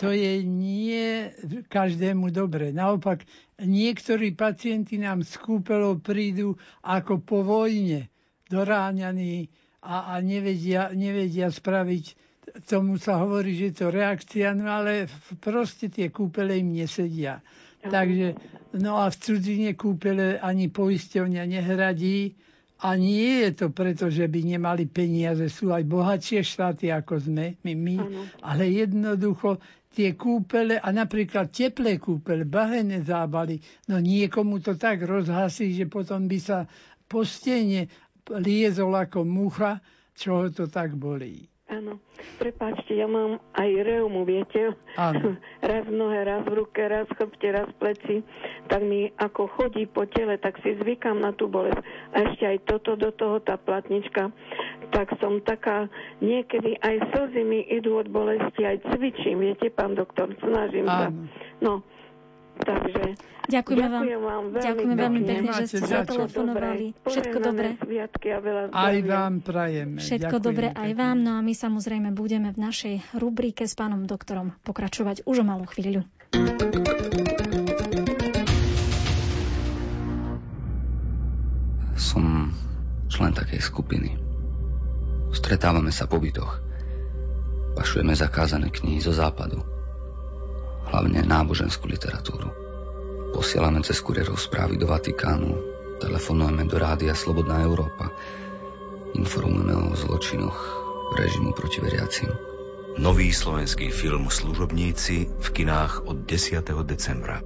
to 0.00 0.08
je 0.08 0.40
nie 0.40 1.28
každému 1.68 2.32
dobre. 2.32 2.72
Naopak, 2.72 3.28
niektorí 3.60 4.32
pacienti 4.32 4.96
nám 4.96 5.20
z 5.20 5.36
kúpelov 5.36 6.00
prídu 6.00 6.56
ako 6.80 7.20
po 7.20 7.44
vojne, 7.44 8.08
doráňaní 8.48 9.52
a, 9.84 10.16
a 10.16 10.24
nevedia, 10.24 10.88
nevedia 10.96 11.52
spraviť, 11.52 12.31
tomu 12.68 13.00
sa 13.00 13.20
hovorí, 13.24 13.56
že 13.56 13.64
je 13.72 13.74
to 13.84 13.86
reakcia, 13.88 14.52
no 14.52 14.68
ale 14.68 15.08
proste 15.40 15.88
tie 15.88 16.12
kúpele 16.12 16.60
im 16.60 16.72
nesedia. 16.76 17.40
Takže, 17.82 18.38
no 18.78 19.02
a 19.02 19.10
v 19.10 19.16
cudzine 19.18 19.70
kúpele 19.74 20.38
ani 20.38 20.70
poisťovňa 20.70 21.42
nehradí, 21.48 22.36
a 22.82 22.98
nie 22.98 23.46
je 23.46 23.50
to 23.54 23.66
preto, 23.70 24.10
že 24.10 24.26
by 24.26 24.42
nemali 24.42 24.90
peniaze, 24.90 25.46
sú 25.46 25.70
aj 25.70 25.86
bohatšie 25.86 26.42
štáty 26.42 26.90
ako 26.90 27.22
sme, 27.22 27.54
my, 27.62 27.72
my 27.78 27.96
ale 28.42 28.74
jednoducho 28.74 29.62
tie 29.94 30.18
kúpele 30.18 30.82
a 30.82 30.88
napríklad 30.90 31.54
teplé 31.54 32.02
kúpele, 32.02 32.42
bahené 32.42 33.06
zábaly, 33.06 33.62
no 33.86 34.02
niekomu 34.02 34.58
to 34.58 34.74
tak 34.74 35.06
rozhasí, 35.06 35.70
že 35.78 35.86
potom 35.86 36.26
by 36.26 36.38
sa 36.42 36.66
po 37.06 37.22
stene 37.22 37.86
liezol 38.26 38.98
ako 38.98 39.22
mucha, 39.22 39.78
čo 40.18 40.42
ho 40.42 40.46
to 40.50 40.66
tak 40.66 40.98
bolí. 40.98 41.51
Áno, 41.72 42.04
prepáčte, 42.36 42.92
ja 42.92 43.08
mám 43.08 43.40
aj 43.56 43.70
reumu, 43.80 44.28
viete? 44.28 44.76
Áno. 45.00 45.40
Raz 45.64 45.88
v 45.88 45.94
nohe, 45.96 46.20
raz 46.20 46.44
v 46.44 46.60
ruke, 46.60 46.84
raz 46.84 47.08
v 47.08 47.16
chrbte, 47.16 47.48
raz 47.48 47.64
v 47.72 47.76
pleci. 47.80 48.16
Tak 48.68 48.84
mi 48.84 49.08
ako 49.16 49.48
chodí 49.56 49.88
po 49.88 50.04
tele, 50.04 50.36
tak 50.36 50.60
si 50.60 50.76
zvykám 50.76 51.16
na 51.16 51.32
tú 51.32 51.48
bolesť. 51.48 51.80
A 52.12 52.28
ešte 52.28 52.44
aj 52.44 52.58
toto 52.68 52.92
do 53.00 53.08
toho, 53.16 53.40
tá 53.40 53.56
platnička. 53.56 54.28
Tak 54.92 55.16
som 55.16 55.40
taká, 55.40 55.88
niekedy 56.20 56.76
aj 56.84 57.08
slzy 57.08 57.40
mi 57.40 57.64
idú 57.72 57.96
od 57.96 58.12
bolesti, 58.12 58.68
aj 58.68 58.92
cvičím, 58.92 59.40
viete, 59.40 59.72
pán 59.72 59.96
doktor, 59.96 60.28
snažím 60.44 60.84
sa. 60.84 61.08
No, 61.64 61.80
takže 62.58 63.02
Ďakujeme 63.42 63.84
vám. 63.84 64.02
ďakujem 64.02 64.22
vám 64.22 64.44
veľmi 64.46 64.62
Ďakujeme 64.62 64.94
veľmi 64.94 65.20
pekne. 65.20 65.50
že 65.52 65.64
ste 65.66 65.78
zatelefonovali. 65.82 66.86
Všetko 67.02 67.36
dobré. 67.38 67.68
Požehnané 67.74 67.82
sviatky 67.82 68.26
a 68.28 68.38
veľa 68.38 68.62
Aj 68.70 68.96
vám 69.02 69.34
prajeme. 69.40 69.98
Všetko 69.98 70.22
Ďakujem 70.30 70.46
dobre 70.46 70.66
aj 70.68 70.78
pekne. 70.88 70.94
vám, 70.96 71.16
no 71.18 71.30
a 71.34 71.40
my 71.42 71.52
samozrejme 71.52 72.08
budeme 72.12 72.48
v 72.48 72.58
našej 72.60 72.94
rubrike 73.12 73.66
s 73.66 73.74
pánom 73.74 74.06
doktorom 74.06 74.54
pokračovať 74.62 75.26
už 75.26 75.36
o 75.38 75.44
malú 75.44 75.66
chvíľu. 75.66 76.06
Som 81.94 82.54
člen 83.08 83.32
takej 83.32 83.60
skupiny. 83.60 84.16
Stretávame 85.32 85.90
sa 85.90 86.04
po 86.04 86.16
bytoch. 86.16 86.60
Pašujeme 87.72 88.12
zakázané 88.12 88.68
knihy 88.68 89.00
zo 89.00 89.10
západu. 89.10 89.64
Hlavne 90.92 91.24
náboženskú 91.24 91.88
literatúru. 91.88 92.52
Posielame 93.32 93.80
cez 93.80 94.04
kurierov 94.04 94.36
správy 94.36 94.76
do 94.76 94.84
Vatikánu. 94.84 95.56
Telefonujeme 96.04 96.68
do 96.68 96.76
rádia 96.76 97.16
Slobodná 97.16 97.64
Európa. 97.64 98.12
Informujeme 99.16 99.72
o 99.72 99.96
zločinoch 99.96 100.58
režimu 101.16 101.56
proti 101.56 101.80
veriacim. 101.80 102.28
Nový 103.00 103.32
slovenský 103.32 103.88
film 103.88 104.28
Služobníci 104.28 105.32
v 105.32 105.48
kinách 105.48 106.04
od 106.04 106.28
10. 106.28 106.60
decembra. 106.84 107.40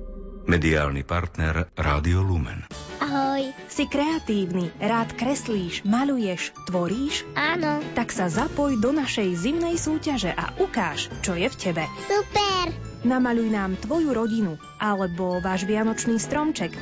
Mediálny 0.47 1.07
partner 1.07 1.71
Rádio 1.79 2.27
Lumen. 2.27 2.67
Ahoj. 2.99 3.51
Si 3.71 3.87
kreatívny, 3.87 4.75
rád 4.83 5.15
kreslíš, 5.15 5.87
maluješ, 5.87 6.51
tvoríš? 6.67 7.23
Áno. 7.39 7.79
Tak 7.95 8.11
sa 8.11 8.27
zapoj 8.27 8.75
do 8.79 8.91
našej 8.91 9.39
zimnej 9.39 9.79
súťaže 9.79 10.35
a 10.35 10.51
ukáž, 10.59 11.11
čo 11.23 11.39
je 11.39 11.47
v 11.47 11.57
tebe. 11.59 11.85
Super. 12.11 12.86
Namaluj 13.07 13.55
nám 13.55 13.79
tvoju 13.79 14.11
rodinu, 14.11 14.59
alebo 14.83 15.39
váš 15.39 15.63
vianočný 15.63 16.19
stromček, 16.19 16.75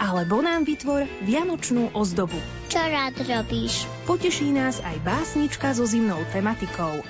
alebo 0.00 0.40
nám 0.40 0.64
vytvor 0.64 1.04
vianočnú 1.20 1.92
ozdobu. 1.92 2.40
Čo 2.72 2.80
rád 2.80 3.20
robíš? 3.20 3.84
Poteší 4.08 4.56
nás 4.56 4.80
aj 4.80 4.96
básnička 5.04 5.76
so 5.76 5.84
zimnou 5.84 6.24
tematikou. 6.32 7.04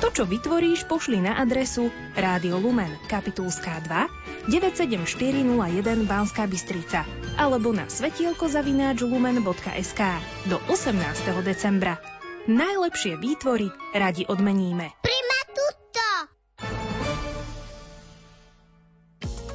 To, 0.00 0.08
čo 0.08 0.24
vytvoríš, 0.24 0.88
pošli 0.88 1.20
na 1.20 1.36
adresu 1.36 1.92
Rádio 2.16 2.56
Lumen, 2.56 2.88
Kapitulská 3.12 3.84
2, 3.84 4.48
97401 4.48 6.08
Banská 6.08 6.48
Bystrica 6.48 7.04
alebo 7.36 7.76
na 7.76 7.92
svetielko 7.92 8.48
zavináč 8.48 9.04
lumen.sk 9.04 10.00
do 10.48 10.56
18. 10.72 10.96
decembra. 11.44 12.00
Najlepšie 12.48 13.20
výtvory 13.20 13.68
radi 13.92 14.24
odmeníme. 14.24 14.97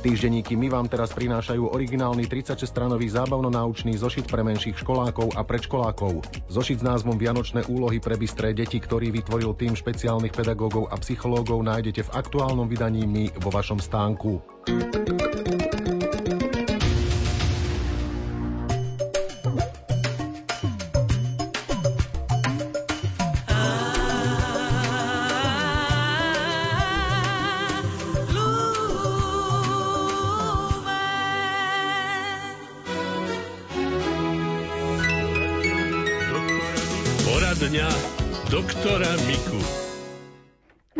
Týždenníky 0.04 0.60
My 0.60 0.68
vám 0.68 0.92
teraz 0.92 1.16
prinášajú 1.16 1.72
originálny 1.72 2.28
36-stranový 2.28 3.08
zábavno-náučný 3.08 3.96
zošit 3.96 4.28
pre 4.28 4.44
menších 4.44 4.84
školákov 4.84 5.32
a 5.32 5.48
predškolákov. 5.48 6.28
Zošit 6.52 6.84
s 6.84 6.88
názvom 6.88 7.16
Vianočné 7.16 7.64
úlohy 7.72 8.04
pre 8.04 8.20
bystré 8.20 8.52
deti, 8.52 8.84
ktorý 8.84 9.16
vytvoril 9.16 9.56
tým 9.56 9.80
špeciálnych 9.80 10.36
pedagógov 10.36 10.92
a 10.92 11.00
psychológov, 11.00 11.64
nájdete 11.64 12.04
v 12.04 12.14
aktuálnom 12.20 12.68
vydaní 12.68 13.08
My 13.08 13.32
vo 13.40 13.48
vašom 13.48 13.80
stánku. 13.80 14.44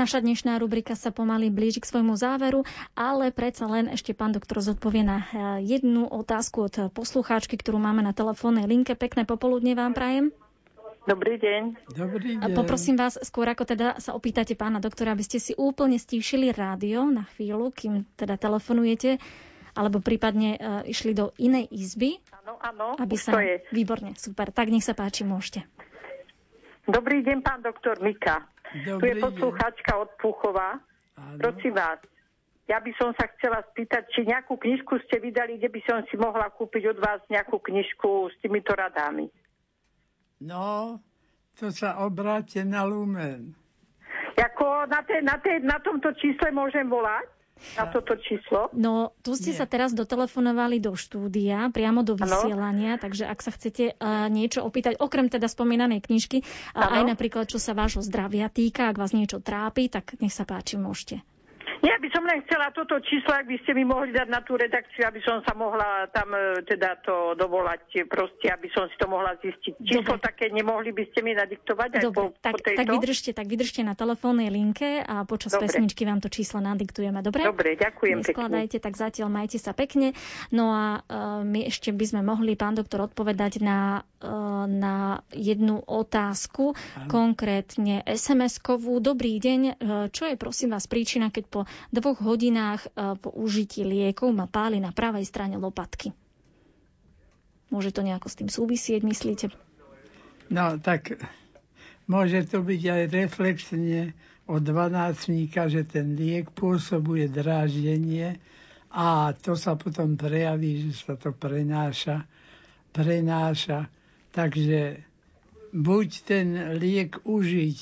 Naša 0.04 0.20
dnešná 0.20 0.60
rubrika 0.60 1.00
sa 1.00 1.16
pomaly 1.16 1.48
blíži 1.48 1.80
k 1.80 1.88
svojmu 1.88 2.20
záveru, 2.20 2.68
ale 2.92 3.32
predsa 3.32 3.72
len 3.72 3.88
ešte 3.88 4.12
pán 4.12 4.36
doktor 4.36 4.60
zodpovie 4.60 5.00
na 5.00 5.24
eh, 5.24 5.64
jednu 5.64 6.12
otázku 6.12 6.68
od 6.68 6.92
poslucháčky, 6.92 7.56
ktorú 7.56 7.80
máme 7.80 8.04
na 8.04 8.12
telefónnej 8.12 8.68
linke. 8.68 9.00
Pekné 9.00 9.24
popoludne 9.24 9.80
vám 9.80 9.96
prajem. 9.96 10.36
Dobrý 11.08 11.40
deň. 11.40 11.88
Dobrý 11.96 12.36
A 12.36 12.52
deň. 12.52 12.52
Poprosím 12.52 13.00
vás, 13.00 13.16
skôr 13.24 13.48
ako 13.48 13.64
teda 13.64 13.96
sa 14.04 14.12
opýtate 14.12 14.60
pána 14.60 14.84
doktora, 14.84 15.16
aby 15.16 15.24
ste 15.24 15.40
si 15.40 15.56
úplne 15.56 15.96
stíšili 15.96 16.52
rádio 16.52 17.08
na 17.08 17.24
chvíľu, 17.40 17.72
kým 17.72 18.04
teda 18.20 18.36
telefonujete, 18.36 19.24
alebo 19.72 20.04
prípadne 20.04 20.60
uh, 20.60 20.84
išli 20.84 21.16
do 21.16 21.32
inej 21.40 21.72
izby, 21.72 22.20
Áno, 22.44 22.60
áno, 22.60 23.00
aby 23.00 23.16
sa... 23.16 23.36
to 23.36 23.40
je. 23.40 23.64
Výborne, 23.72 24.20
super. 24.20 24.52
Tak 24.52 24.68
nech 24.68 24.84
sa 24.84 25.00
páči, 25.00 25.24
môžete. 25.24 25.64
Dobrý 26.92 27.24
deň, 27.24 27.40
pán 27.40 27.64
doktor 27.64 28.04
Mika. 28.04 28.52
Tu 28.74 28.82
je 28.82 28.90
Dobrý 28.90 29.22
poslucháčka 29.22 30.02
od 30.02 30.10
Púchova. 30.18 30.82
Áno. 31.14 31.38
Prosím 31.38 31.78
vás, 31.78 32.02
ja 32.66 32.82
by 32.82 32.92
som 32.98 33.14
sa 33.14 33.30
chcela 33.38 33.62
spýtať, 33.70 34.10
či 34.10 34.26
nejakú 34.26 34.58
knižku 34.58 34.98
ste 35.06 35.22
vydali, 35.22 35.62
kde 35.62 35.70
by 35.70 35.82
som 35.86 35.98
si 36.10 36.16
mohla 36.18 36.50
kúpiť 36.50 36.96
od 36.96 36.98
vás 36.98 37.22
nejakú 37.30 37.62
knižku 37.62 38.34
s 38.34 38.36
týmito 38.42 38.74
radami. 38.74 39.30
No, 40.42 40.98
to 41.60 41.70
sa 41.70 42.02
obráte 42.02 42.66
na 42.66 42.82
Lumen. 42.88 43.54
Jako 44.34 44.90
na, 44.90 45.06
te, 45.06 45.22
na, 45.22 45.38
te, 45.38 45.62
na 45.62 45.78
tomto 45.78 46.10
čísle 46.18 46.50
môžem 46.50 46.90
volať? 46.90 47.30
Na 47.74 47.90
toto 47.90 48.14
číslo? 48.20 48.70
No, 48.76 49.16
tu 49.26 49.34
ste 49.34 49.56
Nie. 49.56 49.58
sa 49.58 49.66
teraz 49.66 49.96
dotelefonovali 49.96 50.84
do 50.84 50.94
štúdia, 50.94 51.72
priamo 51.74 52.06
do 52.06 52.14
vysielania, 52.14 53.00
ano. 53.00 53.02
takže 53.02 53.24
ak 53.26 53.40
sa 53.40 53.52
chcete 53.56 53.98
uh, 53.98 54.28
niečo 54.30 54.62
opýtať, 54.62 55.00
okrem 55.00 55.32
teda 55.32 55.50
spomínanej 55.50 56.04
knižky, 56.06 56.44
uh, 56.44 57.02
aj 57.02 57.04
napríklad, 57.08 57.50
čo 57.50 57.58
sa 57.58 57.74
vášho 57.74 58.04
zdravia 58.04 58.52
týka, 58.52 58.92
ak 58.92 59.00
vás 59.00 59.16
niečo 59.16 59.40
trápi, 59.42 59.90
tak 59.90 60.20
nech 60.22 60.34
sa 60.34 60.46
páči, 60.46 60.78
môžete. 60.78 61.24
Ja 61.84 62.00
by 62.00 62.08
som 62.16 62.24
len 62.24 62.40
chcela 62.48 62.72
toto 62.72 62.96
číslo, 63.04 63.36
ak 63.36 63.44
by 63.44 63.60
ste 63.60 63.76
mi 63.76 63.84
mohli 63.84 64.16
dať 64.16 64.32
na 64.32 64.40
tú 64.40 64.56
redakciu, 64.56 65.04
aby 65.04 65.20
som 65.20 65.44
sa 65.44 65.52
mohla 65.52 66.08
tam 66.16 66.32
e, 66.32 66.64
teda 66.64 66.96
to 67.04 67.36
dovolať, 67.36 68.08
proste, 68.08 68.48
aby 68.48 68.72
som 68.72 68.88
si 68.88 68.96
to 68.96 69.12
mohla 69.12 69.36
zistiť. 69.44 69.84
Číslo 69.84 70.16
Dobre. 70.16 70.24
také 70.24 70.48
nemohli 70.48 70.96
by 70.96 71.12
ste 71.12 71.20
mi 71.20 71.36
nadiktovať 71.36 72.00
aj 72.00 72.04
Dobre, 72.08 72.16
po, 72.16 72.24
tak, 72.40 72.56
po 72.56 72.60
tejto? 72.64 72.80
Tak 72.80 72.88
vydržte, 72.88 73.30
tak 73.36 73.46
vydržte 73.52 73.84
na 73.84 74.00
telefónnej 74.00 74.48
linke 74.48 75.04
a 75.04 75.28
počas 75.28 75.60
Dobre. 75.60 75.68
pesničky 75.68 76.08
vám 76.08 76.24
to 76.24 76.32
číslo 76.32 76.64
nadiktujeme. 76.64 77.20
Dobre? 77.20 77.44
Dobre, 77.44 77.76
ďakujem 77.76 78.24
Neskladajte, 78.24 78.80
pekne. 78.80 78.86
tak 78.88 78.94
zatiaľ 78.96 79.28
majte 79.28 79.60
sa 79.60 79.76
pekne. 79.76 80.16
No 80.56 80.72
a 80.72 81.04
uh, 81.04 81.44
my 81.44 81.68
ešte 81.68 81.92
by 81.92 82.06
sme 82.08 82.22
mohli, 82.24 82.56
pán 82.56 82.80
doktor, 82.80 83.12
odpovedať 83.12 83.60
na, 83.60 84.08
uh, 84.24 84.64
na 84.72 85.20
jednu 85.36 85.84
otázku, 85.84 86.80
Aha. 86.80 87.12
konkrétne 87.12 88.08
SMS-kovú. 88.08 89.04
Dobrý 89.04 89.36
deň, 89.36 89.60
uh, 89.68 90.08
čo 90.08 90.32
je 90.32 90.40
prosím 90.40 90.72
vás 90.72 90.88
príčina, 90.88 91.28
keď 91.28 91.46
po 91.52 91.62
dvoch 91.90 92.20
hodinách 92.20 92.88
e, 92.88 92.90
po 93.18 93.30
užití 93.32 93.84
liekov 93.84 94.34
ma 94.34 94.46
páli 94.46 94.78
na 94.78 94.92
pravej 94.92 95.24
strane 95.24 95.56
lopatky. 95.56 96.12
Môže 97.70 97.90
to 97.90 98.06
nejako 98.06 98.28
s 98.30 98.38
tým 98.38 98.50
súvisieť, 98.50 99.02
myslíte? 99.02 99.50
No, 100.54 100.78
tak 100.78 101.18
môže 102.06 102.46
to 102.46 102.62
byť 102.62 102.82
aj 102.86 103.02
reflexne 103.10 104.14
od 104.46 104.62
12 104.62 105.50
že 105.72 105.82
ten 105.88 106.14
liek 106.14 106.52
pôsobuje 106.52 107.32
dráždenie 107.32 108.38
a 108.94 109.34
to 109.34 109.58
sa 109.58 109.74
potom 109.74 110.14
prejaví, 110.14 110.86
že 110.86 110.94
sa 110.94 111.18
to 111.18 111.34
prenáša, 111.34 112.30
prenáša. 112.94 113.90
Takže 114.30 115.02
buď 115.74 116.10
ten 116.22 116.48
liek 116.78 117.18
užiť 117.26 117.80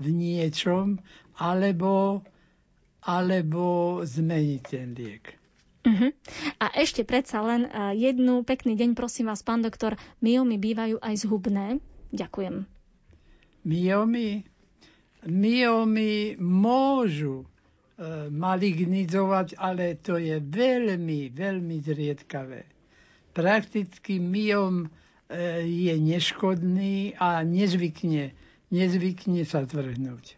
v 0.00 0.06
niečom, 0.08 1.00
alebo 1.40 2.20
alebo 3.04 3.98
zmeniť 4.04 4.62
ten 4.62 4.92
liek. 4.92 5.40
Uh-huh. 5.80 6.12
A 6.60 6.76
ešte 6.76 7.08
predsa 7.08 7.40
len 7.40 7.64
uh, 7.64 7.96
jednu 7.96 8.44
pekný 8.44 8.76
deň, 8.76 8.92
prosím 8.92 9.32
vás, 9.32 9.40
pán 9.40 9.64
doktor. 9.64 9.96
Myomy 10.20 10.60
bývajú 10.60 11.00
aj 11.00 11.24
zhubné. 11.24 11.80
Ďakujem. 12.12 12.68
Myomy? 13.64 14.44
Myomy 15.24 16.36
môžu 16.36 17.44
uh, 17.44 18.28
malignizovať, 18.28 19.56
ale 19.56 19.96
to 19.96 20.20
je 20.20 20.36
veľmi, 20.36 21.32
veľmi 21.32 21.76
zriedkavé. 21.80 22.68
Prakticky 23.32 24.20
myom 24.20 24.84
uh, 24.84 24.90
je 25.64 25.96
neškodný 25.96 27.16
a 27.16 27.40
nezvykne, 27.40 28.36
nezvykne 28.68 29.48
sa 29.48 29.64
zvrhnúť. 29.64 30.36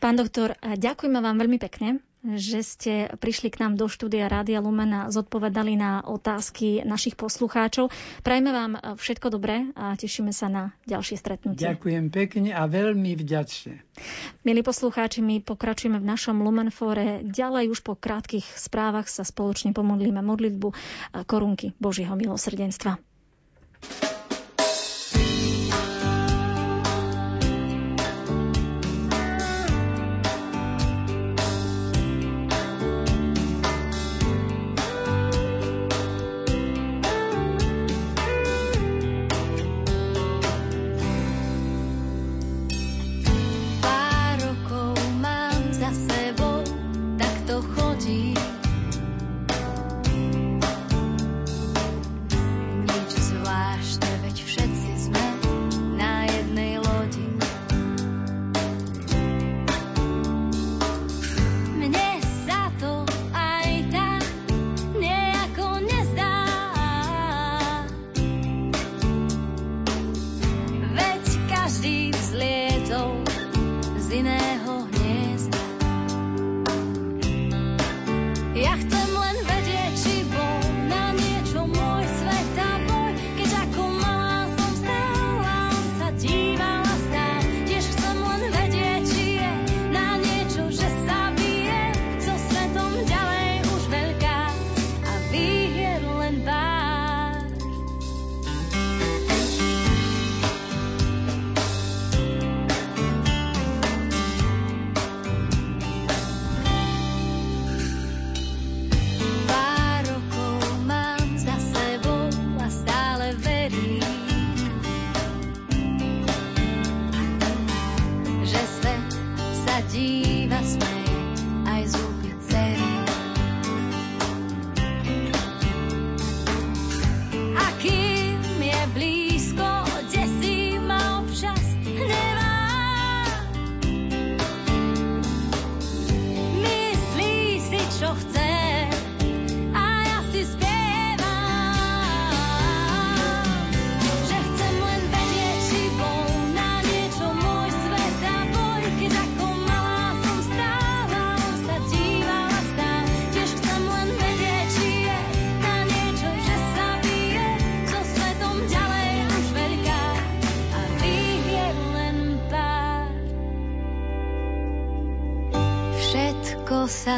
Pán 0.00 0.16
doktor, 0.16 0.56
ďakujeme 0.56 1.20
vám 1.20 1.36
veľmi 1.36 1.60
pekne, 1.60 2.00
že 2.24 2.60
ste 2.60 2.92
prišli 3.16 3.48
k 3.48 3.60
nám 3.60 3.76
do 3.76 3.84
štúdia 3.84 4.28
Rádia 4.28 4.60
Lumen 4.60 4.92
a 4.92 5.08
zodpovedali 5.08 5.76
na 5.76 6.00
otázky 6.00 6.80
našich 6.84 7.16
poslucháčov. 7.16 7.92
Prajme 8.20 8.48
vám 8.48 8.72
všetko 8.96 9.28
dobré 9.28 9.68
a 9.72 9.92
tešíme 9.92 10.32
sa 10.32 10.48
na 10.48 10.62
ďalšie 10.84 11.16
stretnutie. 11.16 11.68
Ďakujem 11.68 12.08
pekne 12.08 12.52
a 12.52 12.64
veľmi 12.64 13.12
vďačne. 13.12 13.80
Milí 14.40 14.60
poslucháči, 14.60 15.20
my 15.20 15.44
pokračujeme 15.44 16.00
v 16.00 16.08
našom 16.08 16.40
Lumenfore. 16.40 17.20
Ďalej 17.20 17.68
už 17.68 17.80
po 17.80 17.92
krátkých 17.92 18.44
správach 18.56 19.04
sa 19.04 19.20
spoločne 19.20 19.76
pomodlíme 19.76 20.20
modlitbu 20.20 20.68
korunky 21.24 21.76
Božieho 21.76 22.16
milosrdenstva. 22.16 22.96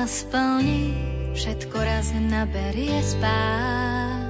Splní, 0.06 0.94
všetko 1.34 1.76
raz 1.78 2.12
naberie 2.14 3.02
spát. 3.02 4.22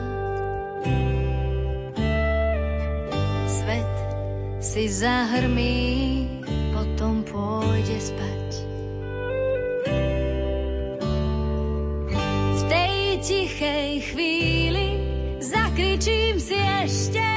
Svet 3.48 3.94
si 4.60 4.84
zahrmí, 4.88 5.84
potom 6.72 7.24
pôjde 7.24 7.98
spať. 8.00 8.72
tichej 13.22 14.02
chvíli 14.02 14.86
zakričím 15.38 16.42
si 16.42 16.58
ešte. 16.58 17.31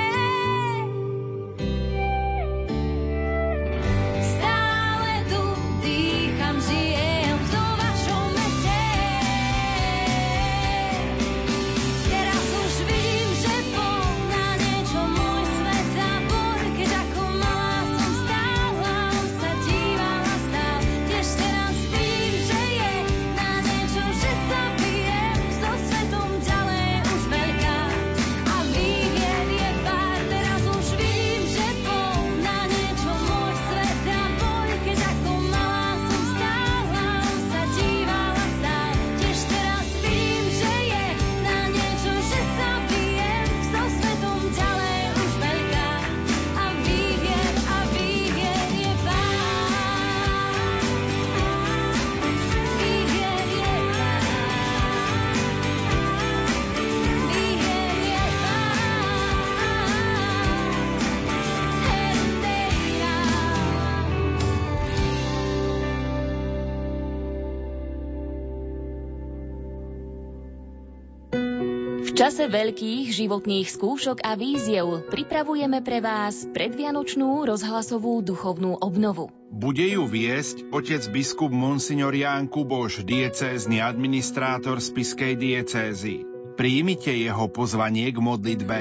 Čase 72.15 72.47
veľkých 72.47 73.11
životných 73.11 73.67
skúšok 73.67 74.23
a 74.23 74.39
víziev 74.39 75.03
pripravujeme 75.11 75.83
pre 75.83 75.99
vás 75.99 76.47
predvianočnú 76.47 77.43
rozhlasovú 77.43 78.23
duchovnú 78.23 78.79
obnovu. 78.79 79.27
Bude 79.51 79.83
ju 79.83 80.07
viesť 80.07 80.71
otec 80.71 81.03
biskup 81.11 81.51
Monsignor 81.51 82.15
Ján 82.15 82.47
Kuboš, 82.47 83.03
diecézny 83.03 83.83
administrátor 83.83 84.79
Spiskej 84.79 85.35
diecézy. 85.35 86.23
Príjmite 86.55 87.11
jeho 87.11 87.51
pozvanie 87.51 88.07
k 88.15 88.17
modlitbe. 88.23 88.79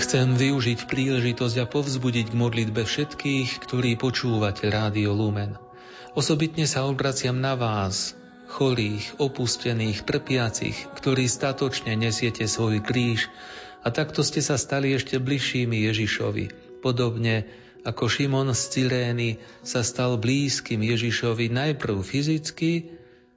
Chcem 0.00 0.40
využiť 0.40 0.88
príležitosť 0.88 1.56
a 1.60 1.66
povzbudiť 1.68 2.32
k 2.32 2.38
modlitbe 2.40 2.80
všetkých, 2.88 3.60
ktorí 3.60 4.00
počúvate 4.00 4.72
Rádio 4.72 5.12
Lumen. 5.12 5.60
Osobitne 6.16 6.64
sa 6.64 6.88
obraciam 6.88 7.36
na 7.36 7.60
vás, 7.60 8.16
chorých, 8.56 9.20
opustených, 9.20 10.08
trpiacich, 10.08 10.88
ktorí 10.96 11.28
statočne 11.28 11.92
nesiete 11.92 12.48
svoj 12.48 12.80
kríž 12.80 13.28
a 13.84 13.92
takto 13.92 14.24
ste 14.24 14.40
sa 14.40 14.56
stali 14.56 14.96
ešte 14.96 15.20
bližšími 15.20 15.84
Ježišovi, 15.92 16.80
podobne 16.80 17.44
ako 17.84 18.08
Šimon 18.08 18.48
z 18.56 18.62
Cyrény 18.72 19.30
sa 19.60 19.84
stal 19.84 20.16
blízkym 20.16 20.80
Ježišovi 20.80 21.52
najprv 21.52 22.00
fyzicky 22.00 22.96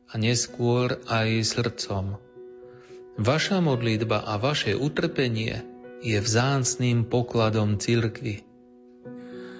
a 0.09 0.15
neskôr 0.15 1.03
aj 1.05 1.43
srdcom. 1.43 2.15
Vaša 3.19 3.59
modlitba 3.59 4.23
a 4.23 4.39
vaše 4.39 4.71
utrpenie 4.73 5.67
je 5.99 6.15
vzácným 6.15 7.03
pokladom 7.11 7.75
cirkvy. 7.75 8.47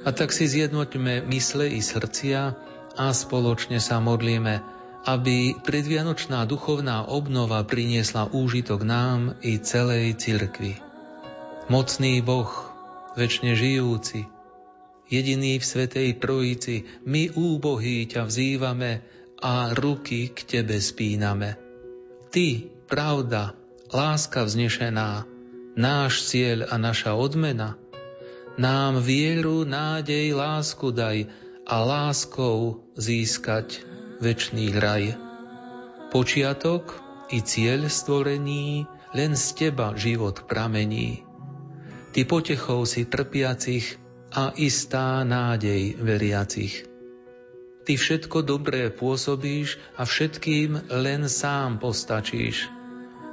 A 0.08 0.16
tak 0.16 0.32
si 0.32 0.48
zjednoťme 0.48 1.28
mysle 1.28 1.68
i 1.68 1.84
srdcia 1.84 2.56
a 2.96 3.06
spoločne 3.12 3.84
sa 3.84 4.00
modlíme, 4.00 4.79
aby 5.08 5.56
predvianočná 5.64 6.44
duchovná 6.44 7.08
obnova 7.08 7.64
priniesla 7.64 8.28
úžitok 8.28 8.84
nám 8.84 9.40
i 9.40 9.56
celej 9.60 10.20
cirkvi. 10.20 10.76
Mocný 11.72 12.20
Boh, 12.20 12.50
väčšine 13.16 13.54
žijúci, 13.56 14.28
jediný 15.08 15.58
v 15.58 15.66
Svetej 15.66 16.10
Trojici, 16.20 16.86
my 17.06 17.32
úbohí 17.34 18.06
ťa 18.10 18.28
vzývame 18.28 19.06
a 19.40 19.72
ruky 19.72 20.30
k 20.36 20.40
Tebe 20.44 20.78
spíname. 20.84 21.56
Ty, 22.30 22.70
pravda, 22.86 23.56
láska 23.90 24.44
vznešená, 24.46 25.26
náš 25.80 26.28
cieľ 26.30 26.70
a 26.70 26.76
naša 26.78 27.16
odmena, 27.16 27.80
nám 28.60 29.00
vieru, 29.00 29.64
nádej, 29.64 30.36
lásku 30.36 30.92
daj 30.92 31.32
a 31.64 31.76
láskou 31.80 32.84
získať 33.00 33.89
večný 34.20 34.76
raj. 34.76 35.16
Počiatok 36.12 37.00
i 37.32 37.40
cieľ 37.40 37.88
stvorení, 37.88 38.84
len 39.16 39.34
z 39.34 39.46
teba 39.56 39.96
život 39.96 40.46
pramení. 40.46 41.24
Ty 42.14 42.28
potechou 42.28 42.84
si 42.84 43.08
trpiacich 43.08 43.98
a 44.36 44.54
istá 44.60 45.24
nádej 45.26 45.98
veriacich. 45.98 46.86
Ty 47.88 47.94
všetko 47.98 48.46
dobré 48.46 48.94
pôsobíš 48.94 49.82
a 49.98 50.06
všetkým 50.06 50.94
len 50.94 51.26
sám 51.26 51.82
postačíš. 51.82 52.70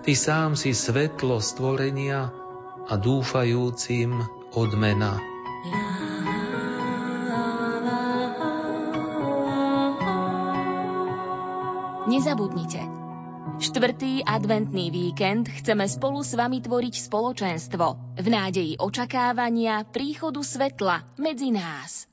Ty 0.06 0.12
sám 0.16 0.50
si 0.56 0.72
svetlo 0.72 1.42
stvorenia 1.42 2.32
a 2.86 2.94
dúfajúcim 2.96 4.16
odmena. 4.54 5.18
Nezabudnite. 12.06 12.78
Štvrtý 13.58 14.22
adventný 14.22 14.94
víkend 14.94 15.50
chceme 15.50 15.90
spolu 15.90 16.22
s 16.22 16.38
vami 16.38 16.62
tvoriť 16.62 17.02
spoločenstvo 17.02 18.14
v 18.22 18.26
nádeji 18.30 18.78
očakávania 18.78 19.82
príchodu 19.90 20.38
svetla 20.38 21.02
medzi 21.18 21.50
nás. 21.50 22.06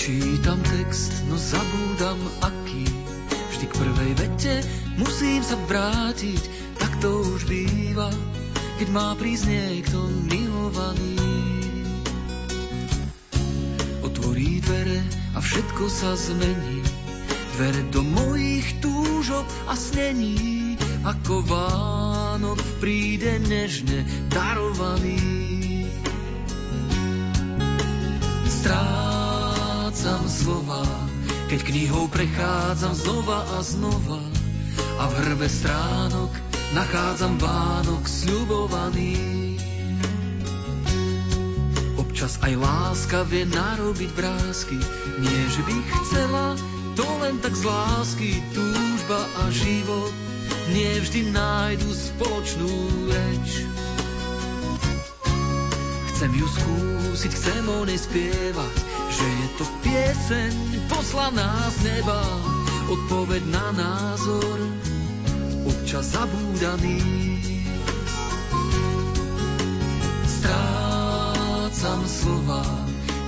Čítam 0.00 0.56
text, 0.64 1.28
no 1.28 1.36
zabúdam 1.36 2.20
aký 2.40 3.03
Vždy 3.64 3.80
k 3.80 3.80
prvej 3.80 4.12
vete 4.20 4.54
musím 5.00 5.40
sa 5.40 5.56
vrátiť, 5.56 6.42
tak 6.76 7.00
to 7.00 7.24
už 7.32 7.48
býva, 7.48 8.12
keď 8.76 8.88
má 8.92 9.16
prísť 9.16 9.48
niekto 9.48 10.04
milovaný. 10.28 11.16
Otvorí 14.04 14.60
dvere 14.60 15.00
a 15.32 15.40
všetko 15.40 15.80
sa 15.88 16.12
zmení, 16.12 16.84
dvere 17.56 17.88
do 17.88 18.04
mojich 18.04 18.84
túžob 18.84 19.48
a 19.64 19.72
snení, 19.80 20.76
ako 21.00 21.40
Vánok 21.48 22.60
príde 22.84 23.40
nežne 23.48 24.04
darovaný. 24.28 25.88
Strácam 28.44 30.28
slova, 30.28 30.84
keď 31.54 31.70
knihou 31.70 32.10
prechádzam 32.10 32.98
znova 32.98 33.46
a 33.54 33.62
znova, 33.62 34.18
a 34.98 35.06
v 35.06 35.12
hrbe 35.22 35.46
stránok 35.46 36.34
nachádzam 36.74 37.38
Vánok 37.38 38.02
sľubovaný. 38.10 39.14
Občas 41.94 42.42
aj 42.42 42.58
láska 42.58 43.22
vie 43.30 43.46
narobiť 43.46 44.10
brázky, 44.18 44.74
nie 45.22 45.42
že 45.46 45.62
by 45.62 45.76
chcela, 46.02 46.58
to 46.98 47.06
len 47.22 47.38
tak 47.38 47.54
z 47.54 47.62
lásky, 47.62 48.30
túžba 48.50 49.22
a 49.22 49.42
život 49.54 50.10
nie 50.74 50.90
vždy 51.06 51.30
nájdu 51.30 51.86
spoločnú 51.86 52.70
reč. 53.14 53.62
Chcem 56.10 56.34
ju 56.34 56.46
skúsiť, 56.50 57.30
chcem 57.30 57.62
o 57.70 57.86
nej 57.86 58.02
spievať, 58.02 58.83
že 59.14 59.26
je 59.26 59.48
to 59.54 59.64
pieseň 59.86 60.54
poslaná 60.90 61.70
z 61.70 61.76
neba, 61.86 62.22
odpoveď 62.90 63.42
na 63.46 63.66
názor, 63.70 64.58
občas 65.64 66.10
zabúdaný. 66.18 66.98
Strácam 70.26 72.00
slova, 72.10 72.66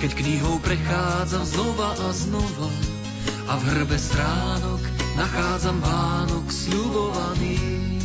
keď 0.03 0.11
knihou 0.19 0.59
prechádzam 0.59 1.45
znova 1.47 1.95
a 1.95 2.09
znova 2.11 2.71
a 3.47 3.53
v 3.57 3.65
hrbe 3.71 3.97
stránok 3.97 4.83
nachádzam 5.15 5.79
Vánok 5.79 6.47
sľubovaný. 6.51 7.96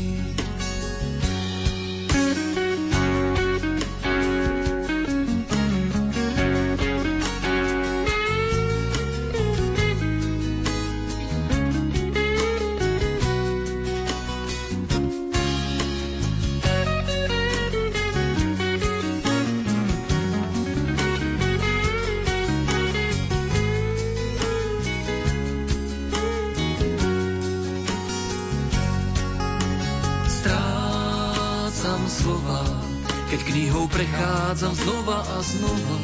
Prechádzam 34.51 34.75
znova 34.83 35.23
a 35.23 35.37
znova 35.39 35.97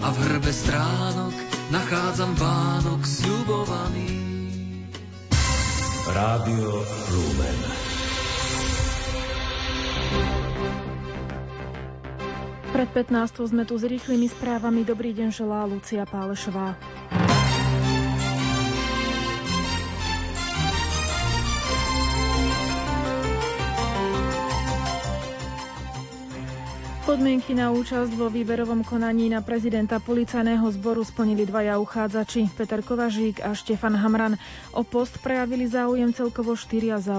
a 0.00 0.08
v 0.08 0.18
hrbe 0.24 0.48
stránok 0.48 1.34
nachádzam 1.68 2.32
Vánok 2.40 3.04
sľubovaný. 3.04 4.08
Rádio 6.08 6.72
Lumen. 7.12 7.58
Pred 12.72 12.88
15. 12.96 13.44
sme 13.44 13.68
tu 13.68 13.76
s 13.76 13.84
rýchlymi 13.84 14.32
správami. 14.32 14.80
Dobrý 14.80 15.12
deň 15.12 15.36
želá 15.36 15.68
Lucia 15.68 16.08
Pálešová. 16.08 16.95
Podmienky 27.16 27.56
na 27.56 27.72
účasť 27.72 28.12
vo 28.12 28.28
výberovom 28.28 28.84
konaní 28.84 29.32
na 29.32 29.40
prezidenta 29.40 29.96
policajného 29.96 30.68
zboru 30.68 31.00
splnili 31.00 31.48
dvaja 31.48 31.80
uchádzači, 31.80 32.52
Peter 32.52 32.84
Kovažík 32.84 33.40
a 33.40 33.56
Štefan 33.56 33.96
Hamran. 33.96 34.36
O 34.76 34.84
post 34.84 35.16
prejavili 35.24 35.64
záujem 35.64 36.12
celkovo 36.12 36.52
štyria 36.52 37.00
záujem. 37.00 37.14